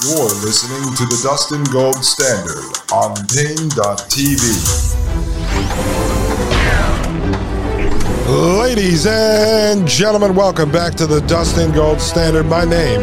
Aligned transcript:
You're 0.00 0.30
listening 0.44 0.94
to 0.94 1.06
the 1.06 1.20
Dustin 1.24 1.64
Gold 1.72 2.04
Standard 2.04 2.62
on 2.92 3.16
Paine.tv. 3.34 4.38
Ladies 8.60 9.08
and 9.08 9.88
gentlemen, 9.88 10.36
welcome 10.36 10.70
back 10.70 10.94
to 10.94 11.06
the 11.08 11.20
Dustin 11.22 11.72
Gold 11.72 12.00
Standard. 12.00 12.46
My 12.46 12.64
name 12.64 13.00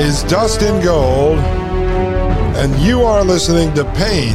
is 0.00 0.24
Dustin 0.24 0.82
Gold, 0.82 1.38
and 1.38 2.76
you 2.80 3.02
are 3.02 3.22
listening 3.22 3.72
to 3.74 3.84
Paine.tv 3.94 4.34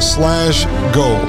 slash 0.00 0.64
gold. 0.94 1.28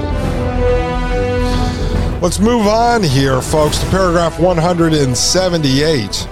Let's 2.22 2.40
move 2.40 2.66
on 2.66 3.04
here, 3.04 3.42
folks, 3.42 3.80
to 3.80 3.86
paragraph 3.88 4.40
178 4.40 6.28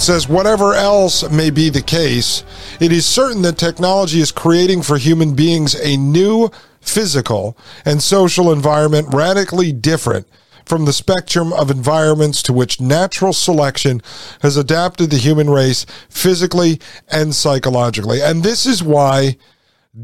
says, 0.00 0.28
whatever 0.28 0.74
else 0.74 1.28
may 1.30 1.50
be 1.50 1.70
the 1.70 1.82
case, 1.82 2.44
it 2.80 2.92
is 2.92 3.06
certain 3.06 3.42
that 3.42 3.58
technology 3.58 4.20
is 4.20 4.32
creating 4.32 4.82
for 4.82 4.98
human 4.98 5.34
beings 5.34 5.74
a 5.74 5.96
new 5.96 6.50
physical 6.80 7.56
and 7.84 8.02
social 8.02 8.52
environment 8.52 9.12
radically 9.12 9.72
different 9.72 10.26
from 10.64 10.84
the 10.84 10.92
spectrum 10.92 11.52
of 11.52 11.70
environments 11.70 12.42
to 12.42 12.52
which 12.52 12.80
natural 12.80 13.32
selection 13.32 14.02
has 14.42 14.56
adapted 14.56 15.10
the 15.10 15.16
human 15.16 15.48
race 15.48 15.86
physically 16.10 16.78
and 17.08 17.34
psychologically. 17.34 18.20
And 18.20 18.42
this 18.42 18.66
is 18.66 18.82
why 18.82 19.38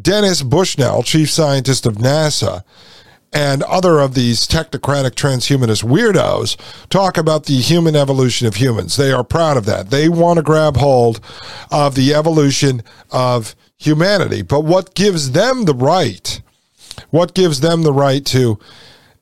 Dennis 0.00 0.42
Bushnell, 0.42 1.02
chief 1.02 1.30
scientist 1.30 1.86
of 1.86 1.96
NASA, 1.96 2.64
and 3.34 3.64
other 3.64 3.98
of 3.98 4.14
these 4.14 4.46
technocratic 4.46 5.10
transhumanist 5.10 5.82
weirdos 5.82 6.56
talk 6.88 7.18
about 7.18 7.46
the 7.46 7.60
human 7.60 7.96
evolution 7.96 8.46
of 8.46 8.54
humans. 8.54 8.96
They 8.96 9.10
are 9.10 9.24
proud 9.24 9.56
of 9.56 9.66
that. 9.66 9.90
They 9.90 10.08
want 10.08 10.36
to 10.36 10.42
grab 10.42 10.76
hold 10.76 11.20
of 11.70 11.96
the 11.96 12.14
evolution 12.14 12.84
of 13.10 13.56
humanity. 13.76 14.42
But 14.42 14.60
what 14.60 14.94
gives 14.94 15.32
them 15.32 15.64
the 15.64 15.74
right? 15.74 16.40
What 17.10 17.34
gives 17.34 17.58
them 17.60 17.82
the 17.82 17.92
right 17.92 18.24
to 18.26 18.60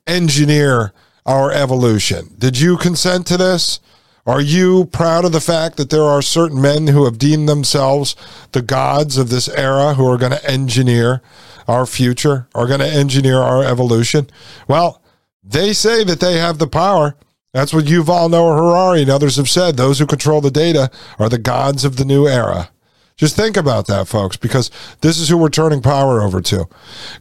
engineer 0.05 0.93
our 1.25 1.51
evolution? 1.51 2.35
Did 2.37 2.59
you 2.59 2.77
consent 2.77 3.25
to 3.27 3.37
this? 3.37 3.79
Are 4.25 4.41
you 4.41 4.85
proud 4.85 5.25
of 5.25 5.31
the 5.31 5.41
fact 5.41 5.75
that 5.77 5.89
there 5.89 6.03
are 6.03 6.21
certain 6.21 6.61
men 6.61 6.87
who 6.87 7.05
have 7.05 7.17
deemed 7.17 7.49
themselves 7.49 8.15
the 8.51 8.61
gods 8.61 9.17
of 9.17 9.29
this 9.29 9.49
era 9.49 9.95
who 9.95 10.07
are 10.07 10.17
going 10.17 10.31
to 10.31 10.49
engineer 10.49 11.21
our 11.67 11.85
future, 11.85 12.47
are 12.53 12.67
going 12.67 12.79
to 12.79 12.87
engineer 12.87 13.37
our 13.39 13.63
evolution? 13.63 14.29
Well, 14.67 15.01
they 15.43 15.73
say 15.73 16.03
that 16.03 16.19
they 16.19 16.37
have 16.37 16.57
the 16.57 16.67
power. 16.67 17.15
That's 17.53 17.73
what 17.73 17.85
Yuval 17.85 18.31
Noah 18.31 18.55
Harari 18.55 19.01
and 19.01 19.11
others 19.11 19.35
have 19.35 19.49
said. 19.49 19.77
Those 19.77 19.99
who 19.99 20.05
control 20.05 20.41
the 20.41 20.51
data 20.51 20.89
are 21.19 21.29
the 21.29 21.37
gods 21.37 21.85
of 21.85 21.97
the 21.97 22.05
new 22.05 22.27
era. 22.27 22.69
Just 23.15 23.35
think 23.35 23.55
about 23.55 23.85
that, 23.87 24.07
folks, 24.07 24.37
because 24.37 24.71
this 25.01 25.19
is 25.19 25.29
who 25.29 25.37
we're 25.37 25.49
turning 25.49 25.81
power 25.81 26.21
over 26.21 26.41
to. 26.41 26.67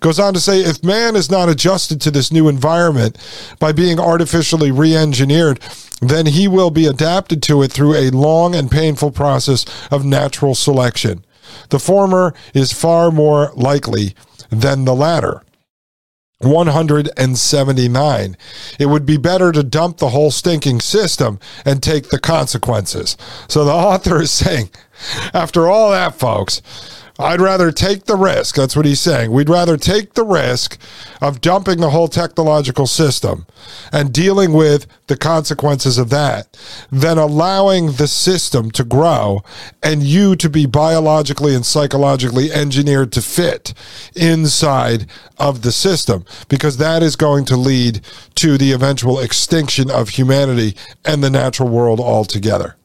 Goes 0.00 0.18
on 0.18 0.32
to 0.32 0.40
say 0.40 0.60
if 0.60 0.82
man 0.82 1.16
is 1.16 1.30
not 1.30 1.50
adjusted 1.50 2.00
to 2.00 2.10
this 2.10 2.32
new 2.32 2.48
environment 2.48 3.18
by 3.58 3.72
being 3.72 4.00
artificially 4.00 4.70
re 4.70 4.96
engineered, 4.96 5.60
then 6.00 6.26
he 6.26 6.48
will 6.48 6.70
be 6.70 6.86
adapted 6.86 7.42
to 7.44 7.62
it 7.62 7.70
through 7.70 7.94
a 7.94 8.10
long 8.10 8.54
and 8.54 8.70
painful 8.70 9.10
process 9.10 9.66
of 9.90 10.04
natural 10.04 10.54
selection. 10.54 11.24
The 11.68 11.78
former 11.78 12.32
is 12.54 12.72
far 12.72 13.10
more 13.10 13.52
likely 13.54 14.14
than 14.52 14.84
the 14.84 14.94
latter. 14.94 15.42
179. 16.40 18.36
It 18.78 18.86
would 18.86 19.06
be 19.06 19.16
better 19.16 19.52
to 19.52 19.62
dump 19.62 19.98
the 19.98 20.10
whole 20.10 20.30
stinking 20.30 20.80
system 20.80 21.38
and 21.64 21.82
take 21.82 22.10
the 22.10 22.18
consequences. 22.18 23.16
So 23.48 23.64
the 23.64 23.72
author 23.72 24.20
is 24.20 24.30
saying, 24.30 24.70
after 25.32 25.68
all 25.68 25.90
that, 25.92 26.16
folks, 26.16 26.60
I'd 27.22 27.40
rather 27.40 27.70
take 27.70 28.04
the 28.04 28.16
risk. 28.16 28.56
That's 28.56 28.74
what 28.74 28.84
he's 28.84 29.00
saying. 29.00 29.30
We'd 29.30 29.48
rather 29.48 29.76
take 29.76 30.14
the 30.14 30.24
risk 30.24 30.76
of 31.20 31.40
dumping 31.40 31.78
the 31.78 31.90
whole 31.90 32.08
technological 32.08 32.86
system 32.86 33.46
and 33.92 34.12
dealing 34.12 34.52
with 34.52 34.86
the 35.06 35.16
consequences 35.16 35.98
of 35.98 36.10
that 36.10 36.58
than 36.90 37.18
allowing 37.18 37.92
the 37.92 38.08
system 38.08 38.70
to 38.72 38.84
grow 38.84 39.42
and 39.82 40.02
you 40.02 40.34
to 40.36 40.50
be 40.50 40.66
biologically 40.66 41.54
and 41.54 41.64
psychologically 41.64 42.50
engineered 42.50 43.12
to 43.12 43.22
fit 43.22 43.72
inside 44.16 45.06
of 45.38 45.62
the 45.62 45.72
system 45.72 46.24
because 46.48 46.78
that 46.78 47.02
is 47.02 47.14
going 47.14 47.44
to 47.44 47.56
lead 47.56 48.00
to 48.34 48.58
the 48.58 48.72
eventual 48.72 49.20
extinction 49.20 49.90
of 49.90 50.10
humanity 50.10 50.74
and 51.04 51.22
the 51.22 51.30
natural 51.30 51.68
world 51.68 52.00
altogether. 52.00 52.76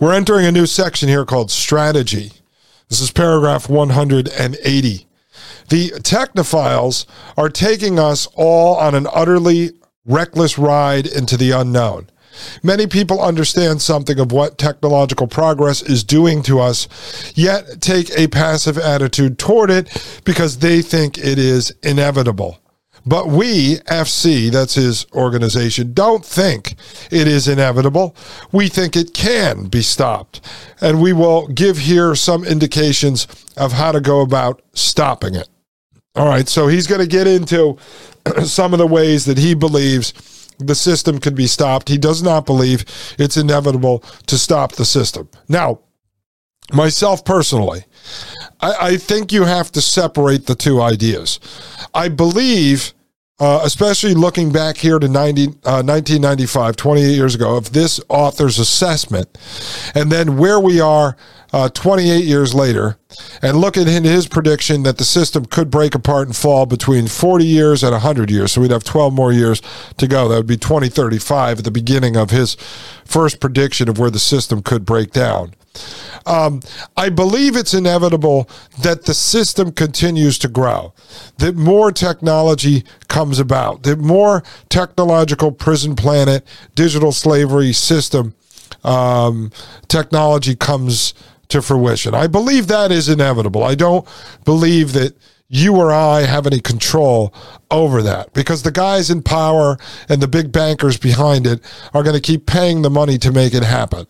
We're 0.00 0.14
entering 0.14 0.46
a 0.46 0.52
new 0.52 0.66
section 0.66 1.08
here 1.08 1.24
called 1.24 1.50
strategy. 1.50 2.32
This 2.88 3.00
is 3.00 3.10
paragraph 3.10 3.68
180. 3.68 5.06
The 5.68 5.90
technophiles 5.90 7.06
are 7.36 7.48
taking 7.48 7.98
us 7.98 8.28
all 8.34 8.76
on 8.76 8.94
an 8.94 9.06
utterly 9.12 9.72
reckless 10.04 10.58
ride 10.58 11.06
into 11.06 11.36
the 11.36 11.52
unknown. 11.52 12.08
Many 12.62 12.86
people 12.86 13.22
understand 13.22 13.80
something 13.80 14.18
of 14.18 14.32
what 14.32 14.58
technological 14.58 15.26
progress 15.26 15.82
is 15.82 16.02
doing 16.04 16.42
to 16.42 16.60
us, 16.60 16.88
yet 17.36 17.80
take 17.80 18.10
a 18.18 18.26
passive 18.28 18.76
attitude 18.76 19.38
toward 19.38 19.70
it 19.70 20.20
because 20.24 20.58
they 20.58 20.82
think 20.82 21.16
it 21.16 21.38
is 21.38 21.72
inevitable. 21.82 22.58
But 23.06 23.28
we, 23.28 23.76
FC, 23.80 24.50
that's 24.50 24.74
his 24.74 25.06
organization, 25.12 25.92
don't 25.92 26.24
think 26.24 26.76
it 27.10 27.28
is 27.28 27.48
inevitable. 27.48 28.16
We 28.50 28.68
think 28.68 28.96
it 28.96 29.12
can 29.12 29.64
be 29.66 29.82
stopped. 29.82 30.40
And 30.80 31.02
we 31.02 31.12
will 31.12 31.46
give 31.48 31.78
here 31.78 32.14
some 32.14 32.44
indications 32.44 33.26
of 33.56 33.72
how 33.72 33.92
to 33.92 34.00
go 34.00 34.20
about 34.20 34.62
stopping 34.72 35.34
it. 35.34 35.48
All 36.16 36.26
right, 36.26 36.48
so 36.48 36.68
he's 36.68 36.86
going 36.86 37.00
to 37.00 37.06
get 37.06 37.26
into 37.26 37.76
some 38.44 38.72
of 38.72 38.78
the 38.78 38.86
ways 38.86 39.24
that 39.26 39.38
he 39.38 39.54
believes 39.54 40.12
the 40.58 40.74
system 40.74 41.18
can 41.18 41.34
be 41.34 41.46
stopped. 41.46 41.88
He 41.88 41.98
does 41.98 42.22
not 42.22 42.46
believe 42.46 42.84
it's 43.18 43.36
inevitable 43.36 43.98
to 44.26 44.38
stop 44.38 44.72
the 44.72 44.84
system. 44.84 45.28
Now, 45.48 45.80
myself 46.72 47.24
personally, 47.24 47.84
I, 48.60 48.74
I 48.80 48.96
think 48.96 49.32
you 49.32 49.44
have 49.44 49.72
to 49.72 49.80
separate 49.80 50.46
the 50.46 50.54
two 50.54 50.80
ideas. 50.80 51.40
I 51.92 52.08
believe 52.08 52.94
uh, 53.40 53.60
especially 53.64 54.14
looking 54.14 54.52
back 54.52 54.76
here 54.76 54.98
to 54.98 55.08
90, 55.08 55.42
uh, 55.64 55.82
1995, 55.82 56.76
28 56.76 57.14
years 57.14 57.34
ago, 57.34 57.56
of 57.56 57.72
this 57.72 58.00
author's 58.08 58.60
assessment, 58.60 59.28
and 59.94 60.10
then 60.10 60.36
where 60.38 60.60
we 60.60 60.80
are 60.80 61.16
uh, 61.52 61.68
28 61.68 62.24
years 62.24 62.54
later, 62.54 62.96
and 63.42 63.56
look 63.56 63.76
at 63.76 63.86
his 63.86 64.28
prediction 64.28 64.84
that 64.84 64.98
the 64.98 65.04
system 65.04 65.44
could 65.44 65.70
break 65.70 65.94
apart 65.94 66.28
and 66.28 66.36
fall 66.36 66.64
between 66.64 67.08
40 67.08 67.44
years 67.44 67.82
and 67.82 67.92
100 67.92 68.30
years. 68.30 68.52
So 68.52 68.60
we'd 68.60 68.70
have 68.70 68.84
12 68.84 69.12
more 69.12 69.32
years 69.32 69.60
to 69.98 70.06
go. 70.06 70.28
That 70.28 70.36
would 70.36 70.46
be 70.46 70.56
2035 70.56 71.58
at 71.58 71.64
the 71.64 71.70
beginning 71.70 72.16
of 72.16 72.30
his 72.30 72.54
first 73.04 73.40
prediction 73.40 73.88
of 73.88 73.98
where 73.98 74.10
the 74.10 74.18
system 74.18 74.62
could 74.62 74.84
break 74.84 75.12
down. 75.12 75.54
Um, 76.26 76.60
I 76.96 77.10
believe 77.10 77.56
it's 77.56 77.74
inevitable 77.74 78.48
that 78.80 79.04
the 79.04 79.14
system 79.14 79.72
continues 79.72 80.38
to 80.38 80.48
grow, 80.48 80.94
that 81.38 81.54
more 81.54 81.92
technology 81.92 82.84
comes 83.08 83.38
about, 83.38 83.82
that 83.82 83.98
more 83.98 84.42
technological 84.68 85.52
prison 85.52 85.96
planet, 85.96 86.46
digital 86.74 87.12
slavery 87.12 87.72
system 87.72 88.34
um, 88.84 89.50
technology 89.88 90.54
comes 90.54 91.14
to 91.48 91.60
fruition. 91.60 92.14
I 92.14 92.26
believe 92.26 92.68
that 92.68 92.90
is 92.90 93.08
inevitable. 93.08 93.62
I 93.62 93.74
don't 93.74 94.06
believe 94.44 94.92
that 94.94 95.16
you 95.48 95.76
or 95.76 95.92
I 95.92 96.22
have 96.22 96.46
any 96.46 96.60
control 96.60 97.34
over 97.70 98.02
that 98.02 98.32
because 98.32 98.62
the 98.62 98.72
guys 98.72 99.10
in 99.10 99.22
power 99.22 99.78
and 100.08 100.20
the 100.20 100.28
big 100.28 100.52
bankers 100.52 100.96
behind 100.96 101.46
it 101.46 101.60
are 101.92 102.02
going 102.02 102.16
to 102.16 102.20
keep 102.20 102.46
paying 102.46 102.82
the 102.82 102.90
money 102.90 103.18
to 103.18 103.30
make 103.30 103.54
it 103.54 103.62
happen. 103.62 104.06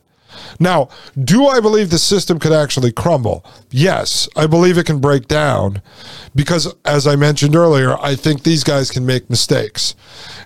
Now, 0.58 0.88
do 1.22 1.46
I 1.46 1.60
believe 1.60 1.90
the 1.90 1.98
system 1.98 2.38
could 2.38 2.52
actually 2.52 2.92
crumble? 2.92 3.44
Yes, 3.70 4.28
I 4.36 4.46
believe 4.46 4.78
it 4.78 4.86
can 4.86 5.00
break 5.00 5.28
down 5.28 5.82
because, 6.34 6.74
as 6.84 7.06
I 7.06 7.16
mentioned 7.16 7.56
earlier, 7.56 7.96
I 7.98 8.14
think 8.14 8.42
these 8.42 8.64
guys 8.64 8.90
can 8.90 9.06
make 9.06 9.30
mistakes. 9.30 9.94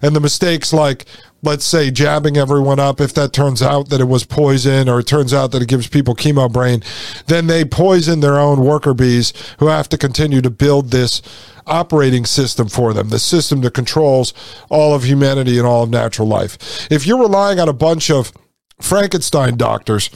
And 0.02 0.14
the 0.14 0.20
mistakes, 0.20 0.72
like, 0.72 1.04
let's 1.42 1.64
say, 1.64 1.90
jabbing 1.90 2.36
everyone 2.36 2.80
up, 2.80 3.00
if 3.00 3.14
that 3.14 3.32
turns 3.32 3.62
out 3.62 3.88
that 3.90 4.00
it 4.00 4.08
was 4.08 4.24
poison 4.24 4.88
or 4.88 5.00
it 5.00 5.06
turns 5.06 5.32
out 5.32 5.52
that 5.52 5.62
it 5.62 5.68
gives 5.68 5.86
people 5.86 6.14
chemo 6.14 6.50
brain, 6.52 6.82
then 7.26 7.46
they 7.46 7.64
poison 7.64 8.20
their 8.20 8.38
own 8.38 8.64
worker 8.64 8.94
bees 8.94 9.32
who 9.58 9.66
have 9.66 9.88
to 9.90 9.98
continue 9.98 10.40
to 10.40 10.50
build 10.50 10.90
this 10.90 11.22
operating 11.66 12.24
system 12.24 12.68
for 12.68 12.92
them, 12.92 13.10
the 13.10 13.18
system 13.18 13.60
that 13.60 13.74
controls 13.74 14.32
all 14.68 14.94
of 14.94 15.04
humanity 15.04 15.58
and 15.58 15.66
all 15.66 15.84
of 15.84 15.90
natural 15.90 16.26
life. 16.26 16.90
If 16.90 17.06
you're 17.06 17.20
relying 17.20 17.60
on 17.60 17.68
a 17.68 17.74
bunch 17.74 18.10
of 18.10 18.32
Frankenstein 18.80 19.56
doctors 19.56 20.10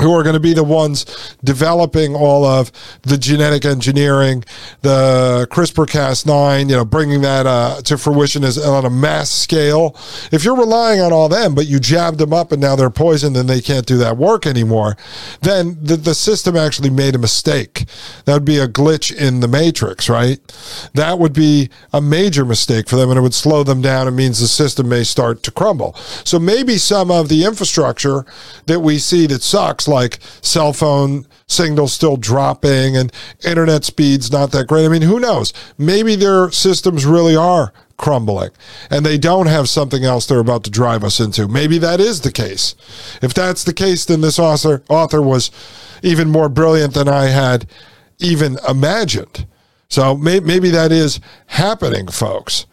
who 0.00 0.12
are 0.12 0.22
going 0.22 0.34
to 0.34 0.40
be 0.40 0.52
the 0.52 0.64
ones 0.64 1.36
developing 1.42 2.14
all 2.14 2.44
of 2.44 2.70
the 3.02 3.16
genetic 3.16 3.64
engineering, 3.64 4.44
the 4.82 5.46
CRISPR 5.50 5.86
Cas9, 5.86 6.68
you 6.68 6.76
know, 6.76 6.84
bringing 6.84 7.22
that 7.22 7.46
uh, 7.46 7.80
to 7.82 7.96
fruition 7.96 8.44
as 8.44 8.58
on 8.58 8.84
a 8.84 8.90
mass 8.90 9.30
scale. 9.30 9.96
If 10.32 10.44
you're 10.44 10.56
relying 10.56 11.00
on 11.00 11.12
all 11.12 11.28
them, 11.28 11.54
but 11.54 11.66
you 11.66 11.80
jabbed 11.80 12.18
them 12.18 12.32
up 12.32 12.52
and 12.52 12.60
now 12.60 12.76
they're 12.76 12.90
poisoned 12.90 13.36
and 13.36 13.48
they 13.48 13.60
can't 13.60 13.86
do 13.86 13.96
that 13.98 14.16
work 14.16 14.46
anymore, 14.46 14.96
then 15.40 15.78
the, 15.80 15.96
the 15.96 16.14
system 16.14 16.56
actually 16.56 16.90
made 16.90 17.14
a 17.14 17.18
mistake. 17.18 17.86
That 18.24 18.34
would 18.34 18.44
be 18.44 18.58
a 18.58 18.68
glitch 18.68 19.14
in 19.14 19.40
the 19.40 19.48
matrix, 19.48 20.08
right? 20.08 20.40
That 20.94 21.18
would 21.18 21.32
be 21.32 21.70
a 21.92 22.00
major 22.00 22.44
mistake 22.44 22.88
for 22.88 22.96
them 22.96 23.10
and 23.10 23.18
it 23.18 23.22
would 23.22 23.34
slow 23.34 23.62
them 23.62 23.80
down. 23.80 24.08
It 24.08 24.12
means 24.12 24.40
the 24.40 24.46
system 24.46 24.88
may 24.88 25.04
start 25.04 25.42
to 25.44 25.50
crumble. 25.50 25.94
So 26.24 26.38
maybe 26.38 26.76
some 26.76 27.10
of 27.10 27.28
the 27.28 27.44
infrastructure 27.44 28.26
that 28.66 28.80
we 28.80 28.98
see 28.98 29.26
that 29.28 29.42
sucks 29.42 29.85
like 29.88 30.18
cell 30.40 30.72
phone 30.72 31.26
signals 31.46 31.92
still 31.92 32.16
dropping 32.16 32.96
and 32.96 33.12
internet 33.44 33.84
speeds 33.84 34.32
not 34.32 34.50
that 34.52 34.66
great. 34.66 34.84
I 34.84 34.88
mean, 34.88 35.02
who 35.02 35.20
knows? 35.20 35.52
Maybe 35.78 36.16
their 36.16 36.50
systems 36.50 37.04
really 37.04 37.36
are 37.36 37.72
crumbling 37.96 38.50
and 38.90 39.06
they 39.06 39.16
don't 39.16 39.46
have 39.46 39.68
something 39.68 40.04
else 40.04 40.26
they're 40.26 40.40
about 40.40 40.64
to 40.64 40.70
drive 40.70 41.02
us 41.04 41.20
into. 41.20 41.48
Maybe 41.48 41.78
that 41.78 42.00
is 42.00 42.20
the 42.20 42.32
case. 42.32 42.74
If 43.22 43.32
that's 43.32 43.64
the 43.64 43.72
case, 43.72 44.04
then 44.04 44.20
this 44.20 44.38
author 44.38 44.82
author 44.88 45.22
was 45.22 45.50
even 46.02 46.28
more 46.28 46.48
brilliant 46.48 46.94
than 46.94 47.08
I 47.08 47.26
had 47.26 47.66
even 48.18 48.58
imagined. 48.68 49.46
So 49.88 50.16
may, 50.16 50.40
maybe 50.40 50.70
that 50.70 50.92
is 50.92 51.20
happening, 51.46 52.08
folks 52.08 52.66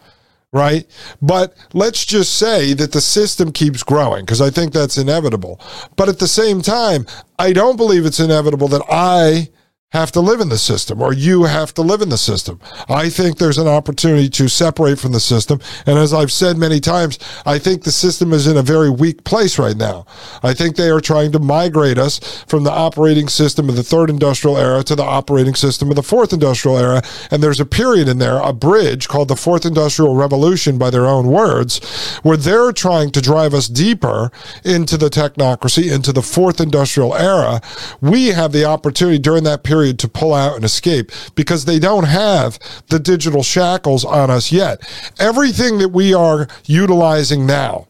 right? 0.54 0.86
But 1.20 1.54
let's 1.74 2.06
just 2.06 2.36
say 2.36 2.72
that 2.74 2.92
the 2.92 3.00
system 3.00 3.52
keeps 3.52 3.82
growing 3.82 4.24
because 4.24 4.40
I 4.40 4.48
think 4.48 4.72
that's 4.72 4.96
inevitable. 4.96 5.60
But 5.96 6.08
at 6.08 6.20
the 6.20 6.28
same 6.28 6.62
time, 6.62 7.06
I 7.38 7.52
don't 7.52 7.76
believe 7.76 8.06
it's 8.06 8.20
inevitable 8.20 8.68
that 8.68 8.84
I 8.88 9.50
have 9.94 10.10
to 10.10 10.20
live 10.20 10.40
in 10.40 10.48
the 10.48 10.58
system 10.58 11.00
or 11.00 11.12
you 11.12 11.44
have 11.44 11.72
to 11.72 11.80
live 11.80 12.02
in 12.02 12.08
the 12.08 12.18
system. 12.18 12.58
I 12.88 13.08
think 13.08 13.38
there's 13.38 13.58
an 13.58 13.68
opportunity 13.68 14.28
to 14.30 14.48
separate 14.48 14.98
from 14.98 15.12
the 15.12 15.20
system. 15.20 15.60
And 15.86 15.96
as 15.96 16.12
I've 16.12 16.32
said 16.32 16.58
many 16.58 16.80
times, 16.80 17.16
I 17.46 17.60
think 17.60 17.84
the 17.84 17.92
system 17.92 18.32
is 18.32 18.48
in 18.48 18.56
a 18.56 18.62
very 18.62 18.90
weak 18.90 19.22
place 19.22 19.56
right 19.56 19.76
now. 19.76 20.04
I 20.42 20.52
think 20.52 20.74
they 20.74 20.90
are 20.90 21.00
trying 21.00 21.30
to 21.30 21.38
migrate 21.38 21.96
us 21.96 22.42
from 22.48 22.64
the 22.64 22.72
operating 22.72 23.28
system 23.28 23.68
of 23.68 23.76
the 23.76 23.84
third 23.84 24.10
industrial 24.10 24.58
era 24.58 24.82
to 24.82 24.96
the 24.96 25.04
operating 25.04 25.54
system 25.54 25.90
of 25.90 25.96
the 25.96 26.02
fourth 26.02 26.32
industrial 26.32 26.76
era. 26.76 27.00
And 27.30 27.40
there's 27.40 27.60
a 27.60 27.66
period 27.66 28.08
in 28.08 28.18
there, 28.18 28.38
a 28.38 28.52
bridge 28.52 29.06
called 29.06 29.28
the 29.28 29.36
fourth 29.36 29.64
industrial 29.64 30.16
revolution 30.16 30.76
by 30.76 30.90
their 30.90 31.06
own 31.06 31.28
words, 31.28 31.78
where 32.24 32.36
they're 32.36 32.72
trying 32.72 33.12
to 33.12 33.20
drive 33.20 33.54
us 33.54 33.68
deeper 33.68 34.32
into 34.64 34.96
the 34.96 35.08
technocracy, 35.08 35.92
into 35.94 36.12
the 36.12 36.22
fourth 36.22 36.60
industrial 36.60 37.14
era. 37.14 37.60
We 38.00 38.28
have 38.28 38.50
the 38.50 38.64
opportunity 38.64 39.20
during 39.20 39.44
that 39.44 39.62
period 39.62 39.83
period 39.84 39.98
to 39.98 40.08
pull 40.08 40.32
out 40.32 40.56
and 40.56 40.64
escape 40.64 41.12
because 41.34 41.64
they 41.64 41.78
don't 41.78 42.04
have 42.04 42.58
the 42.88 42.98
digital 42.98 43.42
shackles 43.42 44.02
on 44.02 44.30
us 44.30 44.50
yet. 44.50 44.80
Everything 45.18 45.78
that 45.78 45.90
we 45.90 46.14
are 46.14 46.48
utilizing 46.64 47.46
now, 47.46 47.86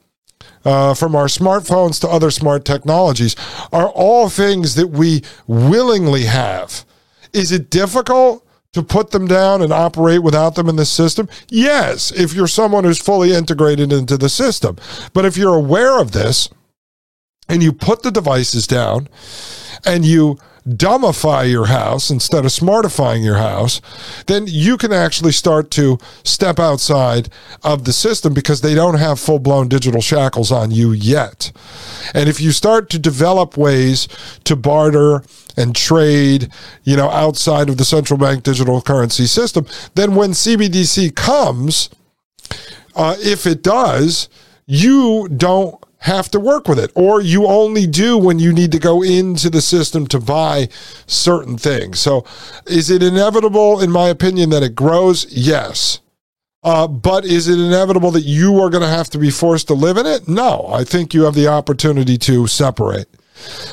uh, 0.64 0.94
from 0.94 1.14
our 1.14 1.26
smartphones 1.26 2.00
to 2.00 2.08
other 2.08 2.32
smart 2.32 2.64
technologies, 2.64 3.37
are 3.73 3.88
all 3.91 4.29
things 4.29 4.75
that 4.75 4.88
we 4.88 5.23
willingly 5.46 6.25
have. 6.25 6.85
Is 7.32 7.52
it 7.52 7.70
difficult? 7.70 8.41
to 8.73 8.82
put 8.82 9.12
them 9.12 9.29
down 9.29 9.62
and 9.62 9.73
operate 9.73 10.20
without 10.20 10.56
them 10.56 10.69
in 10.69 10.75
the 10.75 10.85
system? 10.85 11.29
Yes, 11.49 12.11
if 12.11 12.35
you're 12.35 12.49
someone 12.49 12.82
who's 12.82 12.99
fully 12.99 13.32
integrated 13.32 13.93
into 13.93 14.17
the 14.17 14.29
system. 14.29 14.76
But 15.12 15.25
if 15.25 15.37
you're 15.37 15.55
aware 15.55 16.00
of 16.00 16.11
this 16.11 16.49
and 17.49 17.62
you 17.62 17.73
put 17.73 18.02
the 18.02 18.11
devices 18.11 18.67
down 18.67 19.08
and 19.85 20.05
you 20.05 20.38
dumbify 20.66 21.50
your 21.50 21.66
house 21.66 22.11
instead 22.11 22.44
of 22.44 22.50
smartifying 22.50 23.25
your 23.25 23.37
house, 23.37 23.81
then 24.26 24.44
you 24.46 24.76
can 24.76 24.93
actually 24.93 25.32
start 25.32 25.70
to 25.72 25.99
step 26.25 26.58
outside 26.58 27.28
of 27.62 27.84
the 27.84 27.93
system 27.93 28.32
because 28.32 28.61
they 28.61 28.75
don't 28.75 28.99
have 28.99 29.20
full 29.20 29.38
blown 29.38 29.69
digital 29.69 30.00
shackles 30.00 30.50
on 30.50 30.70
you 30.70 30.93
yet. 30.93 31.52
And 32.14 32.28
if 32.28 32.40
you 32.40 32.52
start 32.52 32.88
to 32.90 32.99
develop 32.99 33.56
ways 33.56 34.08
to 34.44 34.56
barter 34.56 35.22
and 35.56 35.76
trade, 35.76 36.49
you 36.82 36.96
know, 36.96 37.10
outside 37.10 37.69
of 37.69 37.76
the 37.76 37.84
central 37.84 38.19
bank 38.19 38.43
digital 38.43 38.81
currency 38.81 39.26
system, 39.26 39.67
then 39.94 40.14
when 40.14 40.31
CBDC 40.31 41.14
comes, 41.14 41.90
uh, 42.96 43.17
if 43.20 43.46
it 43.46 43.62
does, 43.62 44.28
you 44.67 45.28
don't 45.28 45.83
have 46.04 46.30
to 46.30 46.38
work 46.38 46.68
with 46.68 46.78
it, 46.78 46.92
or 46.94 47.22
you 47.22 47.46
only 47.46 47.86
do 47.86 48.18
when 48.18 48.38
you 48.38 48.52
need 48.52 48.70
to 48.72 48.78
go 48.78 49.02
into 49.02 49.48
the 49.48 49.62
system 49.62 50.06
to 50.06 50.20
buy 50.20 50.68
certain 51.06 51.56
things. 51.56 51.98
So, 51.98 52.26
is 52.66 52.90
it 52.90 53.02
inevitable, 53.02 53.80
in 53.80 53.90
my 53.90 54.08
opinion, 54.08 54.50
that 54.50 54.62
it 54.62 54.74
grows? 54.74 55.26
Yes. 55.32 56.00
Uh, 56.62 56.86
but 56.86 57.24
is 57.24 57.48
it 57.48 57.58
inevitable 57.58 58.10
that 58.10 58.22
you 58.22 58.60
are 58.60 58.68
going 58.68 58.82
to 58.82 58.88
have 58.88 59.08
to 59.10 59.18
be 59.18 59.30
forced 59.30 59.68
to 59.68 59.74
live 59.74 59.96
in 59.96 60.06
it? 60.06 60.28
No. 60.28 60.68
I 60.72 60.84
think 60.84 61.14
you 61.14 61.22
have 61.24 61.34
the 61.34 61.48
opportunity 61.48 62.18
to 62.18 62.46
separate. 62.46 63.06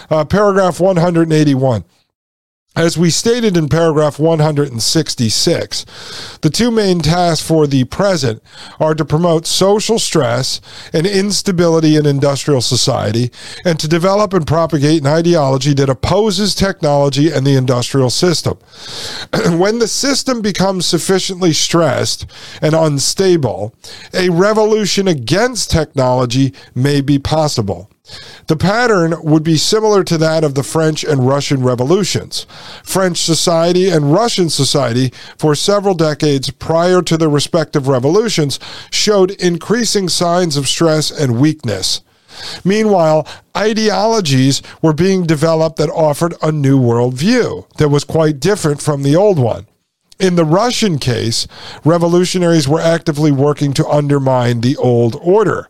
Uh, 0.09 0.23
paragraph 0.23 0.79
181. 0.79 1.83
As 2.73 2.97
we 2.97 3.09
stated 3.09 3.57
in 3.57 3.67
paragraph 3.67 4.17
166, 4.17 6.37
the 6.39 6.49
two 6.49 6.71
main 6.71 6.99
tasks 6.99 7.45
for 7.45 7.67
the 7.67 7.83
present 7.83 8.41
are 8.79 8.95
to 8.95 9.03
promote 9.03 9.45
social 9.45 9.99
stress 9.99 10.61
and 10.93 11.05
instability 11.05 11.97
in 11.97 12.05
industrial 12.05 12.61
society 12.61 13.29
and 13.65 13.77
to 13.77 13.89
develop 13.89 14.33
and 14.33 14.47
propagate 14.47 15.01
an 15.01 15.07
ideology 15.07 15.73
that 15.73 15.89
opposes 15.89 16.55
technology 16.55 17.29
and 17.29 17.45
the 17.45 17.57
industrial 17.57 18.09
system. 18.09 18.57
when 19.59 19.79
the 19.79 19.87
system 19.87 20.41
becomes 20.41 20.85
sufficiently 20.85 21.51
stressed 21.51 22.25
and 22.61 22.73
unstable, 22.73 23.75
a 24.13 24.29
revolution 24.29 25.09
against 25.09 25.71
technology 25.71 26.53
may 26.73 27.01
be 27.01 27.19
possible. 27.19 27.91
The 28.47 28.57
pattern 28.57 29.15
would 29.23 29.43
be 29.43 29.57
similar 29.57 30.03
to 30.03 30.17
that 30.17 30.43
of 30.43 30.55
the 30.55 30.63
French 30.63 31.03
and 31.03 31.27
Russian 31.27 31.63
revolutions. 31.63 32.45
French 32.83 33.19
society 33.19 33.89
and 33.89 34.11
Russian 34.11 34.49
society, 34.49 35.13
for 35.37 35.55
several 35.55 35.93
decades 35.93 36.49
prior 36.49 37.01
to 37.03 37.17
their 37.17 37.29
respective 37.29 37.87
revolutions, 37.87 38.59
showed 38.89 39.31
increasing 39.31 40.09
signs 40.09 40.57
of 40.57 40.67
stress 40.67 41.11
and 41.11 41.39
weakness. 41.39 42.01
Meanwhile, 42.65 43.27
ideologies 43.55 44.61
were 44.81 44.93
being 44.93 45.25
developed 45.25 45.77
that 45.77 45.89
offered 45.89 46.33
a 46.41 46.51
new 46.51 46.79
worldview 46.79 47.69
that 47.77 47.89
was 47.89 48.03
quite 48.03 48.39
different 48.39 48.81
from 48.81 49.03
the 49.03 49.15
old 49.15 49.37
one. 49.37 49.67
In 50.19 50.35
the 50.35 50.45
Russian 50.45 50.97
case, 50.97 51.47
revolutionaries 51.83 52.67
were 52.67 52.79
actively 52.79 53.31
working 53.31 53.73
to 53.73 53.87
undermine 53.87 54.61
the 54.61 54.77
old 54.77 55.15
order. 55.21 55.67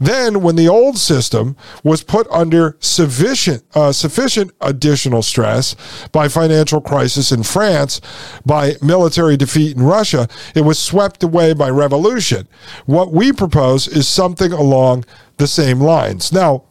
Then, 0.00 0.42
when 0.42 0.56
the 0.56 0.68
old 0.68 0.98
system 0.98 1.56
was 1.82 2.02
put 2.02 2.28
under 2.30 2.76
sufficient, 2.80 3.64
uh, 3.74 3.92
sufficient 3.92 4.52
additional 4.60 5.22
stress 5.22 5.76
by 6.12 6.28
financial 6.28 6.80
crisis 6.80 7.32
in 7.32 7.42
France, 7.42 8.00
by 8.44 8.74
military 8.82 9.36
defeat 9.36 9.76
in 9.76 9.82
Russia, 9.82 10.28
it 10.54 10.62
was 10.62 10.78
swept 10.78 11.22
away 11.22 11.54
by 11.54 11.70
revolution. 11.70 12.48
What 12.86 13.12
we 13.12 13.32
propose 13.32 13.88
is 13.88 14.08
something 14.08 14.52
along 14.52 15.04
the 15.36 15.46
same 15.46 15.80
lines. 15.80 16.32
Now, 16.32 16.64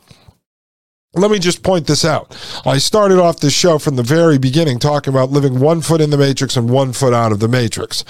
let 1.18 1.32
me 1.32 1.40
just 1.40 1.64
point 1.64 1.88
this 1.88 2.06
out. 2.06 2.36
I 2.66 2.78
started 2.78 3.20
off 3.20 3.40
this 3.40 3.54
show 3.54 3.80
from 3.80 3.96
the 3.96 4.04
very 4.04 4.38
beginning 4.38 4.80
talking 4.80 5.14
about 5.14 5.32
living 5.32 5.60
one 5.60 5.82
foot 5.82 6.02
in 6.02 6.10
the 6.10 6.18
matrix 6.18 6.56
and 6.56 6.70
one 6.70 6.94
foot 6.94 7.14
out 7.14 7.32
of 7.32 7.40
the 7.40 7.48
matrix. 7.48 8.04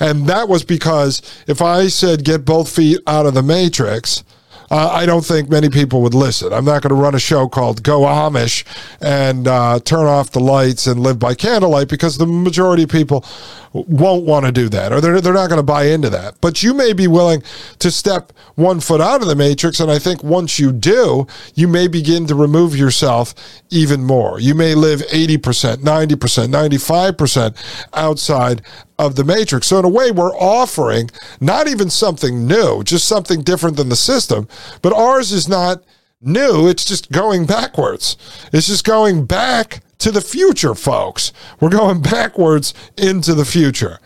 And 0.00 0.26
that 0.26 0.48
was 0.48 0.64
because 0.64 1.22
if 1.46 1.60
I 1.62 1.88
said 1.88 2.24
get 2.24 2.44
both 2.44 2.74
feet 2.74 3.00
out 3.06 3.26
of 3.26 3.34
the 3.34 3.42
matrix, 3.42 4.24
uh, 4.70 4.88
I 4.88 5.06
don't 5.06 5.24
think 5.24 5.48
many 5.48 5.70
people 5.70 6.02
would 6.02 6.14
listen. 6.14 6.52
I'm 6.52 6.64
not 6.64 6.82
going 6.82 6.94
to 6.94 7.00
run 7.00 7.14
a 7.14 7.18
show 7.18 7.48
called 7.48 7.82
Go 7.82 8.00
Amish 8.00 8.64
and 9.00 9.48
uh, 9.48 9.80
turn 9.80 10.06
off 10.06 10.32
the 10.32 10.40
lights 10.40 10.86
and 10.86 11.00
live 11.00 11.18
by 11.18 11.34
candlelight 11.34 11.88
because 11.88 12.18
the 12.18 12.26
majority 12.26 12.82
of 12.82 12.90
people 12.90 13.24
won't 13.72 14.24
want 14.24 14.46
to 14.46 14.52
do 14.52 14.68
that 14.68 14.92
or 14.92 15.00
they're, 15.00 15.20
they're 15.20 15.34
not 15.34 15.48
going 15.48 15.58
to 15.58 15.62
buy 15.62 15.84
into 15.84 16.10
that. 16.10 16.40
But 16.40 16.62
you 16.62 16.74
may 16.74 16.92
be 16.92 17.06
willing 17.06 17.42
to 17.78 17.90
step 17.90 18.32
one 18.54 18.80
foot 18.80 19.00
out 19.00 19.22
of 19.22 19.28
the 19.28 19.36
matrix. 19.36 19.80
And 19.80 19.90
I 19.90 19.98
think 19.98 20.22
once 20.22 20.58
you 20.58 20.72
do, 20.72 21.26
you 21.54 21.68
may 21.68 21.88
begin 21.88 22.26
to 22.26 22.34
remove 22.34 22.76
yourself 22.76 23.34
even 23.70 24.02
more. 24.02 24.40
You 24.40 24.54
may 24.54 24.74
live 24.74 25.00
80%, 25.00 25.76
90%, 25.76 26.48
95% 26.48 27.86
outside 27.92 28.62
of 28.98 29.14
the 29.14 29.24
matrix. 29.24 29.68
So 29.68 29.78
in 29.78 29.84
a 29.84 29.88
way, 29.88 30.10
we're 30.10 30.36
offering 30.36 31.10
not 31.40 31.68
even 31.68 31.90
something 31.90 32.46
new, 32.46 32.82
just 32.82 33.06
something 33.06 33.42
different 33.42 33.76
than 33.76 33.88
the 33.88 33.96
system, 33.96 34.48
but 34.82 34.92
ours 34.92 35.30
is 35.30 35.48
not 35.48 35.84
new. 36.20 36.68
It's 36.68 36.84
just 36.84 37.12
going 37.12 37.46
backwards. 37.46 38.16
It's 38.52 38.66
just 38.66 38.84
going 38.84 39.24
back 39.26 39.82
to 39.98 40.10
the 40.10 40.20
future, 40.20 40.74
folks. 40.74 41.32
We're 41.60 41.70
going 41.70 42.00
backwards 42.02 42.74
into 42.96 43.34
the 43.34 43.44
future. 43.44 43.98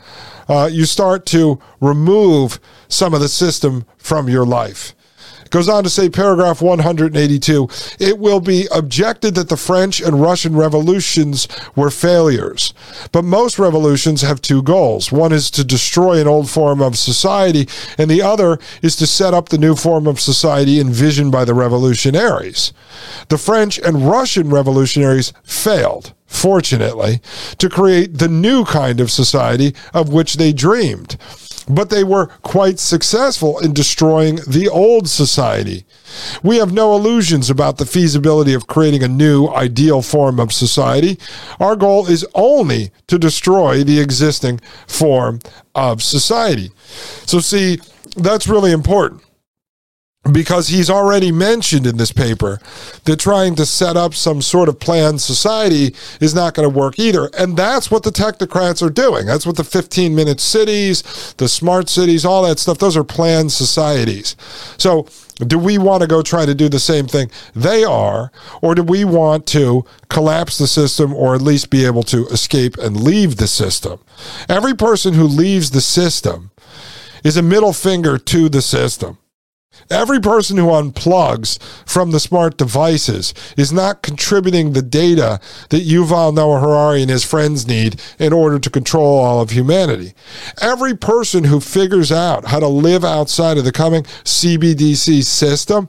Uh, 0.49 0.69
you 0.71 0.85
start 0.85 1.25
to 1.27 1.61
remove 1.81 2.61
some 2.89 3.15
of 3.15 3.21
the 3.21 3.29
system 3.29 3.87
from 3.97 4.29
your 4.29 4.45
life. 4.45 4.95
Goes 5.53 5.69
on 5.69 5.85
to 5.85 5.91
say, 5.91 6.09
paragraph 6.09 6.63
182 6.63 7.69
it 8.01 8.19
will 8.19 8.41
be 8.41 8.67
objected 8.75 9.35
that 9.35 9.51
the 9.51 9.57
French 9.59 10.01
and 10.01 10.23
Russian 10.23 10.57
revolutions 10.57 11.47
were 11.77 11.91
failures. 11.91 12.73
But 13.13 13.25
most 13.25 13.59
revolutions 13.59 14.23
have 14.23 14.41
two 14.41 14.63
goals. 14.63 15.13
One 15.13 15.31
is 15.31 15.51
to 15.51 15.63
destroy 15.63 16.19
an 16.19 16.27
old 16.27 16.49
form 16.49 16.81
of 16.81 16.97
society, 16.97 17.69
and 17.99 18.11
the 18.11 18.23
other 18.23 18.59
is 18.81 18.97
to 18.97 19.07
set 19.07 19.35
up 19.35 19.51
the 19.51 19.59
new 19.59 19.77
form 19.77 20.07
of 20.07 20.21
society 20.21 20.81
envisioned 20.81 21.33
by 21.33 21.45
the 21.45 21.55
revolutionaries. 21.55 22.73
The 23.29 23.37
French 23.37 23.79
and 23.79 24.09
Russian 24.09 24.49
revolutionaries 24.49 25.35
failed 25.45 26.15
fortunately, 26.33 27.21
to 27.59 27.69
create 27.69 28.17
the 28.17 28.27
new 28.27 28.65
kind 28.65 29.01
of 29.01 29.11
society 29.11 29.75
of 29.93 30.11
which 30.11 30.35
they 30.35 30.51
dreamed 30.51 31.19
but 31.69 31.91
they 31.91 32.05
were 32.05 32.27
quite 32.43 32.79
successful 32.79 33.59
in 33.59 33.73
destroying 33.73 34.37
the 34.47 34.69
old 34.69 35.09
society. 35.09 35.85
We 36.43 36.59
have 36.59 36.73
no 36.73 36.95
illusions 36.95 37.49
about 37.49 37.79
the 37.79 37.87
feasibility 37.87 38.55
of 38.55 38.67
creating 38.67 39.03
a 39.03 39.09
new 39.09 39.49
ideal 39.49 40.03
form 40.03 40.39
of 40.39 40.53
society. 40.53 41.19
Our 41.59 41.77
goal 41.77 42.07
is 42.07 42.27
only 42.35 42.91
to 43.07 43.19
destroy 43.19 43.83
the 43.83 44.01
existing 44.01 44.61
form 44.87 45.41
of 45.75 46.03
society. 46.03 46.71
So, 47.27 47.41
see, 47.41 47.79
that's 48.17 48.47
really 48.47 48.73
important 48.73 49.23
because 50.31 50.69
he's 50.69 50.89
already 50.89 51.33
mentioned 51.33 51.85
in 51.85 51.97
this 51.97 52.13
paper 52.13 52.61
that 53.05 53.19
trying 53.19 53.57
to 53.57 53.67
set 53.67 53.97
up 53.97 54.15
some 54.15 54.41
sort 54.41 54.69
of 54.69 54.79
planned 54.79 55.21
society 55.21 55.95
is 56.21 56.33
not 56.33 56.55
going 56.55 56.69
to 56.69 56.79
work 56.79 56.97
either. 56.99 57.29
And 57.37 57.57
that's 57.57 57.91
what 57.91 58.05
the 58.05 58.11
technocrats 58.11 58.87
are 58.87 58.91
doing. 58.91 59.27
That's 59.27 59.45
what 59.45 59.57
the 59.57 59.65
15 59.65 60.15
minute 60.15 60.39
cities, 60.39 61.35
the 61.39 61.49
smart 61.49 61.89
cities, 61.89 62.25
all 62.25 62.45
that 62.45 62.61
stuff, 62.61 62.79
those 62.79 62.97
are 62.97 63.03
planned 63.03 63.51
societies. 63.51 64.37
So, 64.79 65.07
do 65.39 65.59
we 65.59 65.77
want 65.77 66.03
to 66.03 66.07
go 66.07 66.23
try 66.23 66.47
to 66.47 66.55
do 66.55 66.69
the 66.69 66.79
same 66.79 67.09
thing 67.09 67.29
they 67.55 67.83
are, 67.83 68.31
or 68.61 68.77
do 68.77 68.83
we 68.83 69.05
want 69.05 69.47
to 69.47 69.85
collapse 70.09 70.59
the 70.59 70.69
system 70.69 71.13
or 71.15 71.35
at 71.35 71.43
least 71.43 71.71
be 71.71 71.85
able 71.85 72.05
to 72.05 72.27
escape 72.29 72.77
and 72.79 73.03
leave 73.03 73.37
the 73.37 73.49
system? 73.49 73.99
Every 74.49 74.75
person 74.75 75.15
who 75.15 75.25
leaves 75.25 75.71
the 75.71 75.81
system 75.81 76.53
is 77.25 77.37
a 77.37 77.43
middle 77.43 77.73
finger 77.73 78.19
to 78.19 78.49
the 78.49 78.63
system. 78.63 79.19
Every 79.91 80.21
person 80.21 80.57
who 80.57 80.67
unplugs 80.67 81.59
from 81.87 82.11
the 82.11 82.21
smart 82.21 82.57
devices 82.57 83.35
is 83.57 83.73
not 83.73 84.03
contributing 84.03 84.73
the 84.73 84.83
data 84.83 85.41
that 85.71 85.87
Yuval 85.87 86.35
Noah 86.35 86.61
Harari 86.61 87.03
and 87.03 87.11
his 87.11 87.25
friends 87.25 87.67
need 87.67 88.01
in 88.19 88.33
order 88.33 88.59
to 88.59 88.71
control 88.71 89.19
all 89.19 89.41
of 89.41 89.51
humanity. 89.51 90.15
Every 90.61 90.97
person 90.97 91.45
who 91.45 91.61
figures 91.61 92.13
out 92.13 92.47
how 92.47 92.61
to 92.61 92.69
live 92.69 93.05
outside 93.05 93.59
of 93.59 93.65
the 93.65 93.73
coming 93.73 94.05
CBDC 94.25 95.25
system 95.25 95.89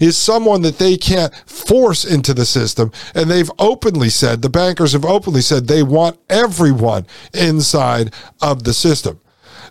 is 0.00 0.16
someone 0.16 0.62
that 0.62 0.78
they 0.78 0.96
can't 0.96 1.34
force 1.46 2.04
into 2.04 2.34
the 2.34 2.46
system. 2.46 2.90
And 3.14 3.30
they've 3.30 3.50
openly 3.58 4.08
said, 4.08 4.42
the 4.42 4.48
bankers 4.48 4.92
have 4.92 5.04
openly 5.04 5.40
said 5.40 5.66
they 5.66 5.82
want 5.82 6.18
everyone 6.28 7.06
inside 7.32 8.12
of 8.40 8.64
the 8.64 8.74
system. 8.74 9.20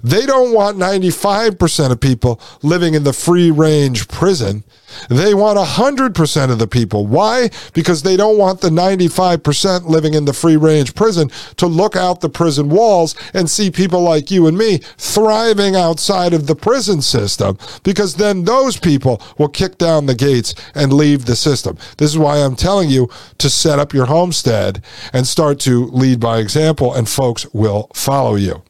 They 0.04 0.26
don't 0.26 0.54
want 0.54 0.78
95% 0.78 1.92
of 1.92 2.00
people 2.00 2.40
living 2.64 2.94
in 2.94 3.04
the 3.04 3.14
free 3.14 3.52
range 3.52 4.08
prison. 4.08 4.64
They 5.10 5.34
want 5.34 5.60
100% 5.60 6.52
of 6.52 6.60
the 6.60 6.68
people. 6.68 7.06
Why? 7.06 7.50
Because 7.74 8.04
they 8.04 8.16
don't 8.16 8.38
want 8.38 8.62
the 8.62 8.70
95% 8.70 9.86
living 9.86 10.14
in 10.14 10.26
the 10.26 10.34
free 10.34 10.58
range 10.58 10.96
prison 10.96 11.30
to 11.58 11.68
look 11.68 11.96
out 11.96 12.22
the 12.22 12.30
prison 12.30 12.70
walls 12.70 13.16
and 13.34 13.50
see 13.50 13.70
people 13.70 14.02
like 14.02 14.32
you 14.32 14.48
and 14.48 14.58
me 14.58 14.78
thriving 14.98 15.76
outside 15.76 16.34
of 16.34 16.48
the 16.48 16.56
prison 16.56 17.02
system 17.02 17.58
because 17.84 18.16
then 18.16 18.46
those 18.46 18.78
people 18.78 19.22
will 19.38 19.50
kick 19.50 19.78
down 19.78 20.06
the 20.06 20.16
gates 20.16 20.56
and 20.74 20.94
leave 20.94 21.26
the 21.26 21.36
system. 21.36 21.78
This 21.98 22.12
is 22.12 22.18
why 22.18 22.38
I'm 22.38 22.56
telling 22.56 22.90
you 22.90 23.10
to 23.38 23.50
set 23.50 23.80
up 23.80 23.94
your 23.94 24.06
homestead 24.06 24.84
and 25.14 25.28
start 25.28 25.60
to 25.62 25.86
lead 25.88 26.20
by 26.20 26.40
example, 26.40 26.94
and 26.94 27.08
folks 27.08 27.46
will 27.54 27.90
follow 27.94 28.36
you. 28.36 28.64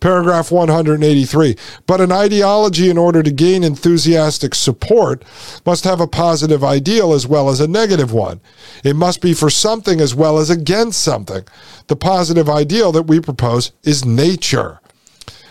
Paragraph 0.00 0.50
183. 0.50 1.56
But 1.86 2.00
an 2.00 2.12
ideology, 2.12 2.90
in 2.90 2.98
order 2.98 3.22
to 3.22 3.30
gain 3.30 3.64
enthusiastic 3.64 4.54
support, 4.54 5.24
must 5.64 5.84
have 5.84 6.00
a 6.00 6.06
positive 6.06 6.64
ideal 6.64 7.12
as 7.12 7.26
well 7.26 7.48
as 7.48 7.60
a 7.60 7.68
negative 7.68 8.12
one. 8.12 8.40
It 8.84 8.96
must 8.96 9.20
be 9.20 9.34
for 9.34 9.50
something 9.50 10.00
as 10.00 10.14
well 10.14 10.38
as 10.38 10.50
against 10.50 11.02
something. 11.02 11.44
The 11.88 11.96
positive 11.96 12.48
ideal 12.48 12.92
that 12.92 13.02
we 13.02 13.20
propose 13.20 13.72
is 13.82 14.04
nature. 14.04 14.80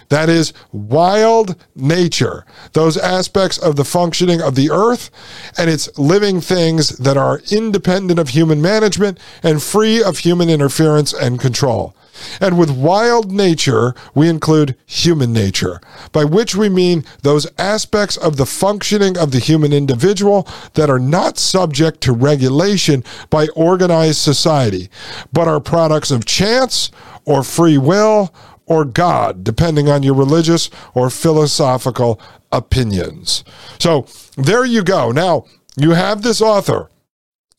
That 0.10 0.30
is 0.30 0.54
wild 0.72 1.56
nature, 1.76 2.46
those 2.72 2.96
aspects 2.98 3.58
of 3.58 3.76
the 3.76 3.84
functioning 3.84 4.42
of 4.42 4.56
the 4.56 4.72
earth 4.72 5.10
and 5.58 5.70
its 5.70 5.98
living 5.98 6.40
things 6.40 6.90
that 6.98 7.18
are 7.18 7.42
independent 7.52 8.18
of 8.18 8.30
human 8.30 8.62
management 8.62 9.20
and 9.44 9.62
free 9.62 10.02
of 10.02 10.20
human 10.20 10.50
interference 10.50 11.14
and 11.14 11.40
control. 11.40 11.94
And 12.40 12.58
with 12.58 12.70
wild 12.70 13.32
nature, 13.32 13.96
we 14.14 14.30
include 14.30 14.76
human 14.86 15.34
nature, 15.34 15.82
by 16.12 16.24
which 16.24 16.56
we 16.56 16.70
mean 16.70 17.04
those 17.24 17.48
aspects 17.58 18.18
of 18.18 18.38
the 18.38 18.46
functioning 18.46 19.18
of 19.18 19.32
the 19.32 19.40
human 19.40 19.74
individual 19.74 20.48
that 20.74 20.90
are 20.90 21.00
not 21.00 21.38
subject 21.38 22.02
to 22.02 22.12
regulation 22.14 23.04
by 23.30 23.48
organized 23.56 24.20
society, 24.20 24.90
but 25.34 25.48
are 25.48 25.60
products 25.60 26.12
of 26.12 26.26
chance 26.26 26.92
or 27.26 27.44
free 27.44 27.78
will 27.78 28.34
or 28.66 28.86
God, 28.86 29.44
depending 29.44 29.90
on 29.90 30.04
your 30.04 30.14
religious 30.14 30.70
or 30.94 31.10
philosophical 31.10 32.20
opinions. 32.52 33.44
So 33.80 34.08
there 34.36 34.66
you 34.66 34.84
go. 34.84 35.12
Now, 35.12 35.46
you 35.76 35.92
have 35.92 36.22
this 36.22 36.42
author 36.42 36.90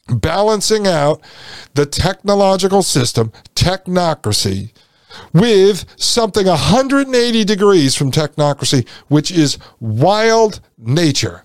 balancing 0.08 0.86
out 0.86 1.20
the 1.74 1.86
technological 1.86 2.82
system, 2.82 3.32
technocracy, 3.54 4.72
with 5.32 5.84
something 5.96 6.46
180 6.46 7.44
degrees 7.44 7.94
from 7.94 8.10
technocracy, 8.10 8.86
which 9.08 9.30
is 9.30 9.58
wild 9.80 10.60
nature. 10.76 11.44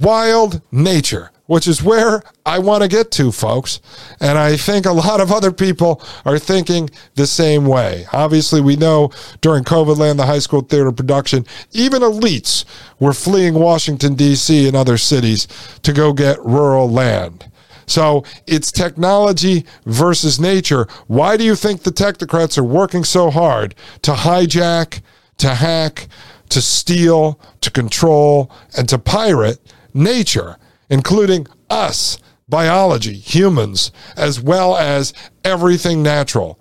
Wild 0.00 0.62
nature, 0.72 1.30
which 1.46 1.68
is 1.68 1.82
where 1.82 2.22
I 2.46 2.58
want 2.58 2.82
to 2.82 2.88
get 2.88 3.10
to, 3.12 3.30
folks. 3.30 3.80
And 4.18 4.38
I 4.38 4.56
think 4.56 4.86
a 4.86 4.92
lot 4.92 5.20
of 5.20 5.30
other 5.30 5.52
people 5.52 6.02
are 6.24 6.38
thinking 6.38 6.88
the 7.16 7.26
same 7.26 7.66
way. 7.66 8.06
Obviously, 8.12 8.62
we 8.62 8.76
know 8.76 9.10
during 9.42 9.64
COVID 9.64 9.98
land, 9.98 10.18
the 10.18 10.26
high 10.26 10.38
school 10.38 10.62
theater 10.62 10.90
production, 10.90 11.44
even 11.72 12.00
elites 12.00 12.64
were 12.98 13.12
fleeing 13.12 13.54
Washington, 13.54 14.14
D.C. 14.14 14.66
and 14.66 14.76
other 14.76 14.96
cities 14.96 15.46
to 15.82 15.92
go 15.92 16.14
get 16.14 16.42
rural 16.42 16.88
land. 16.88 17.49
So 17.86 18.24
it's 18.46 18.72
technology 18.72 19.64
versus 19.86 20.40
nature. 20.40 20.86
Why 21.06 21.36
do 21.36 21.44
you 21.44 21.54
think 21.54 21.82
the 21.82 21.90
technocrats 21.90 22.58
are 22.58 22.64
working 22.64 23.04
so 23.04 23.30
hard 23.30 23.74
to 24.02 24.12
hijack, 24.12 25.00
to 25.38 25.54
hack, 25.54 26.08
to 26.50 26.60
steal, 26.60 27.40
to 27.60 27.70
control, 27.70 28.50
and 28.76 28.88
to 28.88 28.98
pirate 28.98 29.58
nature, 29.94 30.56
including 30.88 31.46
us, 31.68 32.18
biology, 32.48 33.14
humans, 33.14 33.92
as 34.16 34.40
well 34.40 34.76
as 34.76 35.12
everything 35.44 36.02
natural? 36.02 36.60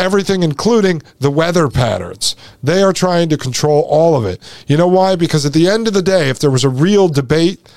everything, 0.00 0.42
including 0.42 1.02
the 1.20 1.30
weather 1.30 1.68
patterns. 1.68 2.34
They 2.62 2.82
are 2.82 2.92
trying 2.92 3.28
to 3.28 3.36
control 3.36 3.82
all 3.82 4.16
of 4.16 4.24
it. 4.24 4.40
You 4.66 4.76
know 4.76 4.88
why? 4.88 5.14
Because 5.14 5.44
at 5.44 5.52
the 5.52 5.68
end 5.68 5.86
of 5.86 5.94
the 5.94 6.02
day, 6.02 6.30
if 6.30 6.38
there 6.38 6.50
was 6.50 6.64
a 6.64 6.68
real 6.70 7.08
debate 7.08 7.70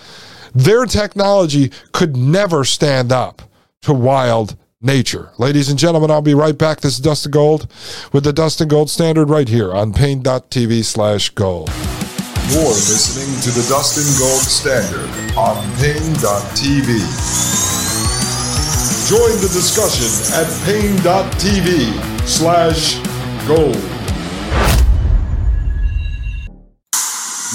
their 0.54 0.86
technology 0.86 1.72
could 1.92 2.16
never 2.16 2.64
stand 2.64 3.12
up 3.12 3.42
to 3.82 3.94
wild 3.94 4.56
nature. 4.82 5.32
Ladies 5.38 5.70
and 5.70 5.80
gentlemen, 5.80 6.12
I'll 6.12 6.22
be 6.22 6.34
right 6.34 6.58
back. 6.58 6.82
This 6.82 6.96
is 6.96 7.00
Dustin 7.00 7.32
Gold 7.32 7.72
with 8.12 8.24
the 8.24 8.34
Dustin 8.34 8.68
Gold 8.68 8.90
Standard 8.90 9.30
right 9.30 9.48
here 9.48 9.74
on 9.74 9.94
Paine.tv 9.94 10.84
slash 10.84 11.30
gold. 11.30 11.70
You're 12.52 12.68
listening 12.68 13.40
to 13.42 13.52
the 13.52 13.66
Dustin 13.70 14.04
Gold 14.20 14.44
Standard 14.44 15.10
on 15.38 15.56
Paine.tv. 15.80 17.00
Join 19.10 19.36
the 19.42 19.50
discussion 19.52 20.12
at 20.36 20.48
Paine.tv 20.66 22.28
slash 22.28 23.00
Gold. 23.48 23.80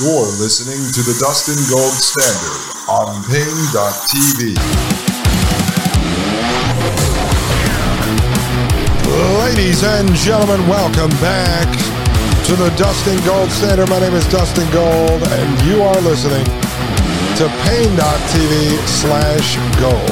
You're 0.01 0.31
listening 0.39 0.79
to 0.93 1.03
the 1.03 1.17
Dustin 1.21 1.59
Gold 1.69 1.93
Standard 1.93 2.78
on 2.89 3.23
Paine.tv. 3.25 4.57
Ladies 9.39 9.85
and 9.85 10.09
gentlemen, 10.15 10.67
welcome 10.67 11.11
back 11.21 11.69
to 12.47 12.57
the 12.57 12.71
Dustin 12.79 13.23
Gold 13.27 13.51
Standard. 13.51 13.91
My 13.91 14.01
name 14.01 14.15
is 14.15 14.27
Dustin 14.29 14.71
Gold, 14.73 15.23
and 15.23 15.67
you 15.67 15.83
are 15.83 16.01
listening 16.01 16.45
to 17.37 17.47
Paine.tv 17.65 18.79
slash 18.87 19.57
gold. 19.79 20.11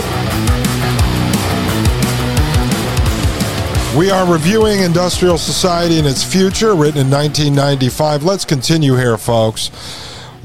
We 3.96 4.10
are 4.10 4.30
reviewing 4.30 4.80
Industrial 4.80 5.38
Society 5.38 5.98
and 5.98 6.06
its 6.06 6.22
future, 6.22 6.74
written 6.74 7.00
in 7.00 7.10
1995. 7.10 8.22
Let's 8.22 8.44
continue 8.44 8.96
here, 8.96 9.16
folks. 9.16 9.70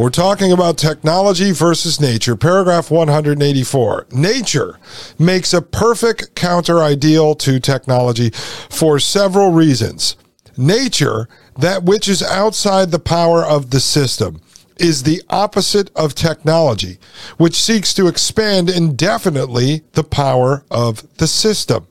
We're 0.01 0.10
talking 0.10 0.51
about 0.51 0.79
technology 0.79 1.51
versus 1.51 2.01
nature. 2.01 2.36
Paragraph 2.36 2.89
184. 2.89 4.08
Nature 4.12 4.79
makes 5.20 5.53
a 5.53 5.62
perfect 5.62 6.34
counter 6.34 6.79
ideal 6.79 7.36
to 7.36 7.60
technology 7.60 8.31
for 8.31 8.98
several 8.98 9.51
reasons. 9.51 10.17
Nature, 10.58 11.29
that 11.55 11.84
which 11.84 12.10
is 12.10 12.24
outside 12.24 12.89
the 12.89 12.98
power 12.98 13.46
of 13.46 13.70
the 13.70 13.79
system, 13.79 14.41
is 14.77 15.03
the 15.03 15.22
opposite 15.29 15.91
of 15.96 16.15
technology, 16.15 16.98
which 17.38 17.62
seeks 17.62 17.93
to 17.93 18.08
expand 18.08 18.72
indefinitely 18.72 19.84
the 19.91 20.03
power 20.03 20.65
of 20.72 21.05
the 21.17 21.27
system. 21.27 21.86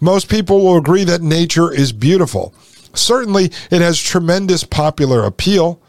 Most 0.00 0.28
people 0.28 0.60
will 0.64 0.76
agree 0.76 1.04
that 1.04 1.22
nature 1.22 1.72
is 1.72 1.92
beautiful. 1.92 2.52
Certainly, 2.94 3.52
it 3.70 3.80
has 3.80 4.00
tremendous 4.00 4.64
popular 4.64 5.22
appeal. 5.22 5.80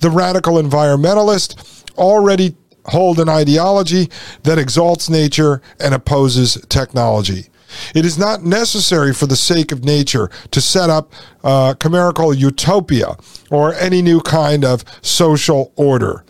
The 0.00 0.10
radical 0.10 0.54
environmentalist 0.54 1.84
already 1.96 2.56
hold 2.86 3.20
an 3.20 3.28
ideology 3.28 4.08
that 4.42 4.58
exalts 4.58 5.10
nature 5.10 5.60
and 5.78 5.94
opposes 5.94 6.58
technology. 6.68 7.46
It 7.94 8.04
is 8.04 8.18
not 8.18 8.42
necessary 8.42 9.14
for 9.14 9.26
the 9.26 9.36
sake 9.36 9.70
of 9.72 9.84
nature 9.84 10.30
to 10.50 10.60
set 10.60 10.90
up 10.90 11.12
a 11.44 11.76
chimerical 11.80 12.34
utopia 12.34 13.16
or 13.50 13.74
any 13.74 14.02
new 14.02 14.20
kind 14.20 14.64
of 14.64 14.84
social 15.02 15.72
order. 15.76 16.24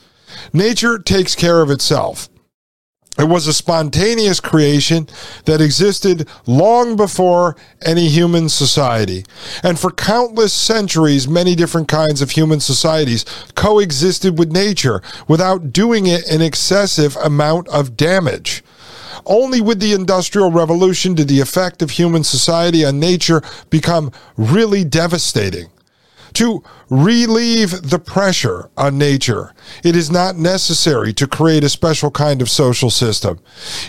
Nature 0.53 0.99
takes 0.99 1.35
care 1.35 1.62
of 1.62 1.71
itself. 1.71 2.29
It 3.21 3.29
was 3.29 3.47
a 3.47 3.53
spontaneous 3.53 4.41
creation 4.41 5.07
that 5.45 5.61
existed 5.61 6.27
long 6.47 6.97
before 6.97 7.55
any 7.83 8.09
human 8.09 8.49
society. 8.49 9.27
And 9.62 9.79
for 9.79 9.91
countless 9.91 10.55
centuries, 10.55 11.29
many 11.29 11.55
different 11.55 11.87
kinds 11.87 12.23
of 12.23 12.31
human 12.31 12.61
societies 12.61 13.27
coexisted 13.55 14.39
with 14.39 14.53
nature 14.53 15.03
without 15.29 15.71
doing 15.71 16.07
it 16.07 16.27
an 16.31 16.41
excessive 16.41 17.15
amount 17.17 17.69
of 17.69 17.95
damage. 17.95 18.65
Only 19.27 19.61
with 19.61 19.81
the 19.81 19.93
Industrial 19.93 20.50
Revolution 20.50 21.15
did 21.15 21.29
the 21.29 21.41
effect 21.41 21.83
of 21.83 21.91
human 21.91 22.25
society 22.25 22.87
on 22.87 22.99
nature 22.99 23.43
become 23.69 24.12
really 24.39 24.83
devastating 24.83 25.69
to 26.34 26.62
relieve 26.88 27.90
the 27.90 27.99
pressure 27.99 28.70
on 28.76 28.99
nature. 28.99 29.54
It 29.84 29.96
is 29.96 30.10
not 30.10 30.37
necessary 30.37 31.12
to 31.14 31.26
create 31.26 31.64
a 31.64 31.68
special 31.68 32.10
kind 32.10 32.42
of 32.42 32.50
social 32.50 32.90
system. 32.90 33.40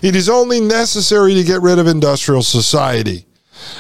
It 0.02 0.16
is 0.16 0.30
only 0.30 0.60
necessary 0.60 1.34
to 1.36 1.44
get 1.44 1.62
rid 1.62 1.80
of 1.80 1.88
industrial 1.88 2.44
society. 2.44 3.26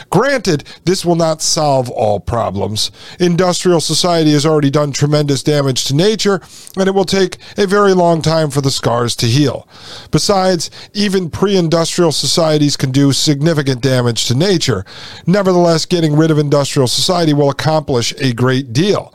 Granted, 0.10 0.64
this 0.86 1.06
will 1.06 1.16
not 1.16 1.42
solve 1.42 1.90
all 1.90 2.20
problems. 2.20 2.92
Industrial 3.20 3.80
society 3.80 4.32
has 4.32 4.46
already 4.46 4.70
done 4.70 4.92
tremendous 4.92 5.44
damage 5.44 5.86
to 5.86 5.96
nature, 5.96 6.42
and 6.78 6.88
it 6.88 6.94
will 6.94 7.06
take 7.06 7.38
a 7.58 7.68
very 7.68 7.94
long 7.94 8.22
time 8.22 8.50
for 8.50 8.62
the 8.62 8.72
scars 8.72 9.16
to 9.18 9.28
heal. 9.28 9.68
Besides, 10.12 10.70
even 10.94 11.30
pre 11.30 11.56
industrial 11.58 12.12
societies 12.12 12.78
can 12.78 12.92
do 12.92 13.14
significant 13.14 13.82
damage 13.82 14.26
to 14.28 14.36
nature. 14.36 14.86
Nevertheless, 15.26 15.86
getting 15.86 16.16
rid 16.16 16.32
of 16.32 16.38
industrial 16.38 16.88
society 16.88 17.34
will 17.34 17.50
accomplish 17.50 18.14
a 18.18 18.34
great 18.34 18.74
deal. 18.74 19.14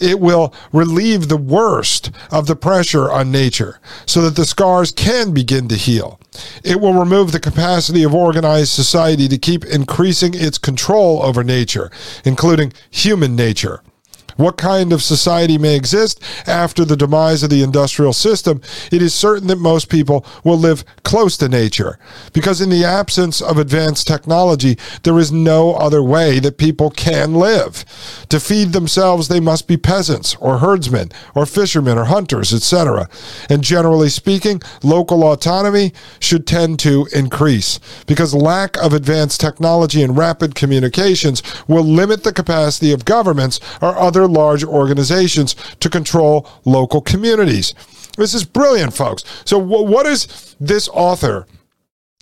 It 0.00 0.20
will 0.20 0.54
relieve 0.72 1.28
the 1.28 1.36
worst 1.36 2.10
of 2.30 2.46
the 2.46 2.56
pressure 2.56 3.10
on 3.10 3.30
nature 3.30 3.80
so 4.06 4.22
that 4.22 4.36
the 4.36 4.44
scars 4.44 4.92
can 4.92 5.32
begin 5.32 5.68
to 5.68 5.76
heal. 5.76 6.20
It 6.62 6.80
will 6.80 6.94
remove 6.94 7.32
the 7.32 7.40
capacity 7.40 8.02
of 8.02 8.14
organized 8.14 8.72
society 8.72 9.28
to 9.28 9.38
keep 9.38 9.64
increasing 9.64 10.34
its 10.34 10.58
control 10.58 11.22
over 11.22 11.44
nature, 11.44 11.90
including 12.24 12.72
human 12.90 13.36
nature. 13.36 13.82
What 14.36 14.56
kind 14.56 14.92
of 14.92 15.02
society 15.02 15.58
may 15.58 15.76
exist 15.76 16.22
after 16.46 16.84
the 16.84 16.96
demise 16.96 17.42
of 17.42 17.50
the 17.50 17.62
industrial 17.62 18.12
system, 18.12 18.60
it 18.90 19.02
is 19.02 19.14
certain 19.14 19.48
that 19.48 19.58
most 19.58 19.88
people 19.88 20.26
will 20.42 20.58
live 20.58 20.84
close 21.04 21.36
to 21.38 21.48
nature. 21.48 21.98
Because 22.32 22.60
in 22.60 22.70
the 22.70 22.84
absence 22.84 23.40
of 23.40 23.58
advanced 23.58 24.06
technology, 24.06 24.76
there 25.02 25.18
is 25.18 25.30
no 25.30 25.74
other 25.74 26.02
way 26.02 26.38
that 26.40 26.58
people 26.58 26.90
can 26.90 27.34
live. 27.34 27.84
To 28.30 28.40
feed 28.40 28.72
themselves, 28.72 29.28
they 29.28 29.40
must 29.40 29.68
be 29.68 29.76
peasants, 29.76 30.34
or 30.36 30.58
herdsmen, 30.58 31.10
or 31.34 31.46
fishermen, 31.46 31.98
or 31.98 32.04
hunters, 32.04 32.52
etc. 32.52 33.08
And 33.48 33.62
generally 33.62 34.08
speaking, 34.08 34.60
local 34.82 35.22
autonomy 35.24 35.92
should 36.18 36.46
tend 36.46 36.78
to 36.80 37.06
increase. 37.14 37.78
Because 38.06 38.34
lack 38.34 38.76
of 38.78 38.92
advanced 38.92 39.40
technology 39.40 40.02
and 40.02 40.16
rapid 40.16 40.54
communications 40.54 41.42
will 41.68 41.84
limit 41.84 42.24
the 42.24 42.32
capacity 42.32 42.92
of 42.92 43.04
governments 43.04 43.60
or 43.80 43.96
other 43.96 44.23
large 44.26 44.64
organizations 44.64 45.54
to 45.80 45.88
control 45.88 46.48
local 46.64 47.00
communities. 47.00 47.74
This 48.16 48.34
is 48.34 48.44
brilliant, 48.44 48.94
folks. 48.94 49.24
So, 49.44 49.58
what 49.58 50.06
is 50.06 50.56
this 50.60 50.88
author? 50.88 51.46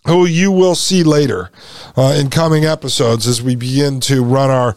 Who 0.06 0.26
you 0.26 0.50
will 0.50 0.74
see 0.74 1.04
later 1.04 1.50
uh, 1.96 2.16
in 2.18 2.28
coming 2.28 2.64
episodes 2.64 3.28
as 3.28 3.40
we 3.40 3.54
begin 3.54 4.00
to 4.00 4.24
run 4.24 4.50
our 4.50 4.74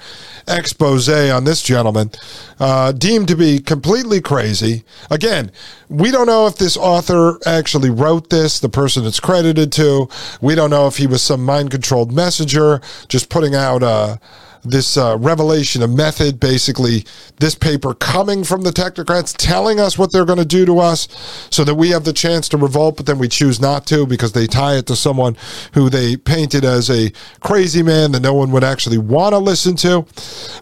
expose 0.47 1.09
on 1.09 1.45
this 1.45 1.63
gentleman, 1.63 2.11
uh, 2.59 2.91
deemed 2.91 3.27
to 3.29 3.35
be 3.35 3.59
completely 3.59 4.21
crazy. 4.21 4.83
Again, 5.09 5.51
we 5.89 6.11
don't 6.11 6.27
know 6.27 6.45
if 6.45 6.57
this 6.57 6.77
author 6.77 7.39
actually 7.43 7.89
wrote 7.89 8.29
this, 8.29 8.59
the 8.59 8.69
person 8.69 9.03
it's 9.03 9.19
credited 9.19 9.71
to. 9.71 10.07
We 10.41 10.53
don't 10.53 10.69
know 10.69 10.85
if 10.85 10.97
he 10.97 11.07
was 11.07 11.23
some 11.23 11.43
mind 11.43 11.71
controlled 11.71 12.11
messenger 12.11 12.79
just 13.07 13.29
putting 13.29 13.55
out 13.55 13.81
a. 13.81 13.87
Uh, 13.87 14.17
this 14.65 14.97
uh, 14.97 15.17
revelation 15.17 15.81
of 15.81 15.89
method, 15.89 16.39
basically 16.39 17.05
this 17.37 17.55
paper 17.55 17.93
coming 17.93 18.43
from 18.43 18.61
the 18.61 18.71
technocrats, 18.71 19.35
telling 19.37 19.79
us 19.79 19.97
what 19.97 20.11
they're 20.11 20.25
going 20.25 20.39
to 20.39 20.45
do 20.45 20.65
to 20.65 20.79
us 20.79 21.07
so 21.49 21.63
that 21.63 21.75
we 21.75 21.89
have 21.89 22.03
the 22.03 22.13
chance 22.13 22.49
to 22.49 22.57
revolt, 22.57 22.97
but 22.97 23.05
then 23.05 23.19
we 23.19 23.27
choose 23.27 23.59
not 23.59 23.85
to 23.87 24.05
because 24.05 24.33
they 24.33 24.47
tie 24.47 24.75
it 24.75 24.87
to 24.87 24.95
someone 24.95 25.37
who 25.73 25.89
they 25.89 26.17
painted 26.17 26.65
as 26.65 26.89
a 26.89 27.11
crazy 27.39 27.83
man 27.83 28.11
that 28.11 28.21
no 28.21 28.33
one 28.33 28.51
would 28.51 28.63
actually 28.63 28.97
want 28.97 29.33
to 29.33 29.39
listen 29.39 29.75
to. 29.75 30.05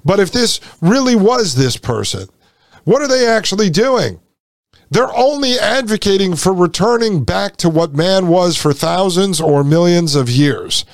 But 0.04 0.20
if 0.20 0.32
this 0.32 0.60
really 0.82 1.16
was 1.16 1.56
this 1.56 1.78
person, 1.78 2.28
what 2.84 3.02
are 3.02 3.08
they 3.08 3.26
actually 3.26 3.70
doing? 3.70 4.20
They're 4.92 5.16
only 5.16 5.58
advocating 5.58 6.36
for 6.36 6.54
returning 6.54 7.24
back 7.24 7.58
to 7.58 7.70
what 7.70 7.96
man 7.96 8.28
was 8.28 8.58
for 8.58 8.74
thousands 8.74 9.42
or 9.42 9.64
millions 9.64 10.14
of 10.14 10.30
years 10.30 10.86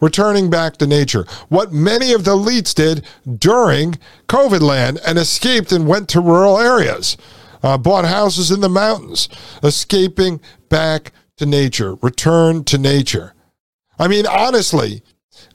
returning 0.00 0.50
back 0.50 0.76
to 0.78 0.86
nature. 0.86 1.24
What 1.48 1.72
many 1.72 2.12
of 2.12 2.24
the 2.24 2.36
elites 2.36 2.74
did 2.74 3.04
during 3.38 3.98
COVID 4.28 4.60
land 4.60 5.00
and 5.06 5.18
escaped 5.18 5.72
and 5.72 5.86
went 5.86 6.08
to 6.10 6.20
rural 6.20 6.58
areas, 6.58 7.16
uh, 7.62 7.78
bought 7.78 8.04
houses 8.04 8.50
in 8.50 8.60
the 8.60 8.68
mountains, 8.68 9.28
escaping 9.62 10.40
back 10.68 11.12
to 11.36 11.46
nature, 11.46 11.94
return 11.96 12.64
to 12.64 12.78
nature. 12.78 13.34
I 13.98 14.08
mean, 14.08 14.26
honestly, 14.26 15.02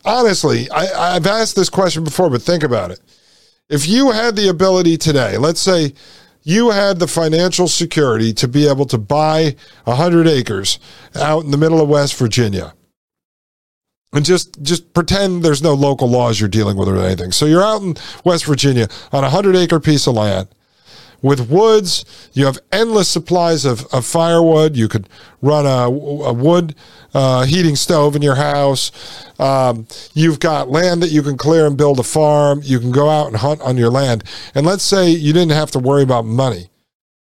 honestly, 0.03 0.69
I, 0.71 1.15
I've 1.15 1.27
asked 1.27 1.55
this 1.55 1.69
question 1.69 2.03
before, 2.03 2.29
but 2.29 2.41
think 2.41 2.63
about 2.63 2.91
it. 2.91 2.99
If 3.69 3.87
you 3.87 4.11
had 4.11 4.35
the 4.35 4.49
ability 4.49 4.97
today, 4.97 5.37
let's 5.37 5.61
say 5.61 5.93
you 6.43 6.71
had 6.71 6.99
the 6.99 7.07
financial 7.07 7.69
security 7.69 8.33
to 8.33 8.47
be 8.47 8.67
able 8.67 8.85
to 8.87 8.97
buy 8.97 9.55
100 9.85 10.27
acres 10.27 10.79
out 11.15 11.45
in 11.45 11.51
the 11.51 11.57
middle 11.57 11.81
of 11.81 11.87
West 11.87 12.15
Virginia 12.15 12.73
and 14.13 14.23
just 14.23 14.61
just 14.61 14.93
pretend 14.93 15.43
there's 15.43 15.61
no 15.61 15.73
local 15.73 16.07
laws 16.07 16.39
you're 16.39 16.49
dealing 16.49 16.77
with 16.77 16.87
or 16.87 16.97
anything. 16.97 17.31
So 17.31 17.45
you're 17.45 17.63
out 17.63 17.81
in 17.81 17.95
West 18.23 18.45
Virginia 18.45 18.87
on 19.11 19.23
a 19.23 19.29
hundred 19.29 19.55
acre 19.55 19.79
piece 19.79 20.07
of 20.07 20.13
land 20.15 20.47
with 21.23 21.49
woods. 21.49 22.05
You 22.33 22.45
have 22.45 22.59
endless 22.71 23.09
supplies 23.09 23.65
of, 23.65 23.85
of 23.91 24.05
firewood. 24.05 24.75
You 24.75 24.87
could 24.87 25.09
run 25.41 25.65
a, 25.65 25.87
a 25.87 26.33
wood 26.33 26.75
uh, 27.13 27.45
heating 27.45 27.75
stove 27.75 28.15
in 28.15 28.21
your 28.21 28.35
house. 28.35 28.91
Um, 29.39 29.87
you've 30.13 30.39
got 30.39 30.69
land 30.69 31.01
that 31.01 31.09
you 31.09 31.23
can 31.23 31.37
clear 31.37 31.65
and 31.65 31.75
build 31.75 31.99
a 31.99 32.03
farm. 32.03 32.61
You 32.63 32.79
can 32.79 32.91
go 32.91 33.09
out 33.09 33.27
and 33.27 33.37
hunt 33.37 33.61
on 33.61 33.77
your 33.77 33.89
land. 33.89 34.23
And 34.53 34.65
let's 34.65 34.83
say 34.83 35.09
you 35.09 35.33
didn't 35.33 35.53
have 35.53 35.71
to 35.71 35.79
worry 35.79 36.03
about 36.03 36.25
money. 36.25 36.69